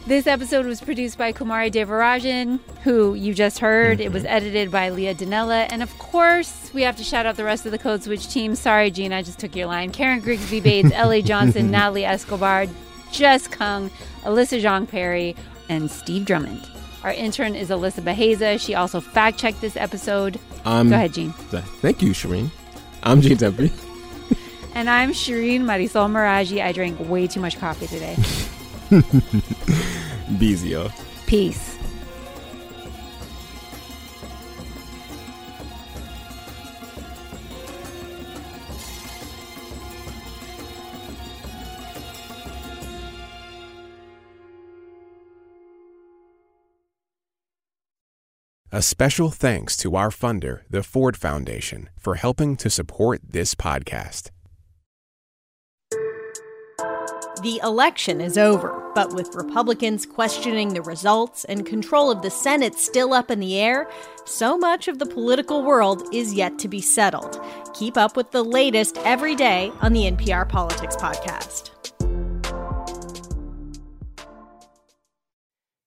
This 0.07 0.27
episode 0.27 0.67
was 0.67 0.81
produced 0.81 1.17
by 1.17 1.33
Kumari 1.33 1.71
Devarajan, 1.71 2.59
who 2.83 3.15
you 3.15 3.33
just 3.33 3.57
heard. 3.57 3.99
It 3.99 4.11
was 4.11 4.23
mm-hmm. 4.23 4.33
edited 4.33 4.71
by 4.71 4.89
Leah 4.89 5.15
Donnella. 5.15 5.67
And 5.71 5.81
of 5.81 5.97
course, 5.97 6.69
we 6.73 6.83
have 6.83 6.95
to 6.97 7.03
shout 7.03 7.25
out 7.25 7.37
the 7.37 7.43
rest 7.43 7.65
of 7.65 7.71
the 7.71 7.79
Code 7.79 8.03
Switch 8.03 8.29
team. 8.29 8.53
Sorry, 8.53 8.91
Gene, 8.91 9.11
I 9.11 9.23
just 9.23 9.39
took 9.39 9.55
your 9.55 9.65
line. 9.65 9.91
Karen 9.91 10.19
Grigsby 10.19 10.59
Bates, 10.59 10.91
L.A. 10.93 11.23
Johnson, 11.23 11.71
Natalie 11.71 12.05
Escobar, 12.05 12.67
Jess 13.16 13.47
Kung, 13.47 13.89
Alyssa 14.24 14.61
Jeong 14.61 14.88
Perry, 14.88 15.36
and 15.70 15.89
Steve 15.89 16.26
Drummond. 16.26 16.68
Our 17.03 17.13
intern 17.13 17.55
is 17.55 17.70
Alyssa 17.70 18.01
Beheza. 18.01 18.59
She 18.59 18.74
also 18.76 18.99
fact 18.99 19.38
checked 19.39 19.61
this 19.61 19.78
episode. 19.78 20.39
Um, 20.66 20.89
Go 20.89 20.95
ahead, 20.95 21.13
Gene. 21.13 21.32
Thank 21.32 22.01
you, 22.01 22.11
Shereen. 22.11 22.49
I'm 23.03 23.22
Gene 23.22 23.38
Demby. 23.38 23.72
And 24.76 24.89
I'm 24.89 25.11
Shereen 25.11 25.61
Marisol 25.61 26.09
Meraji. 26.11 26.61
I 26.61 26.74
drank 26.74 26.99
way 26.99 27.28
too 27.28 27.39
much 27.39 27.57
coffee 27.57 27.88
today. 27.88 28.18
Y'all. 30.70 30.91
Peace. 31.28 31.74
A 48.76 48.82
special 48.82 49.30
thanks 49.30 49.78
to 49.78 49.95
our 49.95 50.09
funder, 50.09 50.63
the 50.69 50.84
Ford 50.84 51.15
Foundation, 51.15 51.88
for 51.97 52.15
helping 52.15 52.57
to 52.57 52.69
support 52.69 53.21
this 53.26 53.55
podcast. 53.55 54.32
The 57.41 57.61
election 57.63 58.19
is 58.19 58.38
over, 58.38 58.91
but 58.93 59.13
with 59.13 59.34
Republicans 59.34 60.05
questioning 60.05 60.73
the 60.73 60.82
results 60.82 61.45
and 61.45 61.65
control 61.65 62.11
of 62.11 62.21
the 62.21 62.30
Senate 62.30 62.76
still 62.76 63.13
up 63.13 63.32
in 63.32 63.39
the 63.39 63.57
air, 63.57 63.89
so 64.26 64.57
much 64.57 64.89
of 64.89 64.99
the 64.99 65.05
political 65.05 65.63
world 65.63 66.13
is 66.13 66.34
yet 66.34 66.59
to 66.59 66.67
be 66.67 66.82
settled. 66.82 67.39
Keep 67.73 67.95
up 67.95 68.17
with 68.17 68.32
the 68.32 68.43
latest 68.43 68.97
every 69.05 69.36
day 69.36 69.71
on 69.80 69.93
the 69.93 70.01
NPR 70.01 70.49
Politics 70.49 70.97
Podcast. 70.97 71.74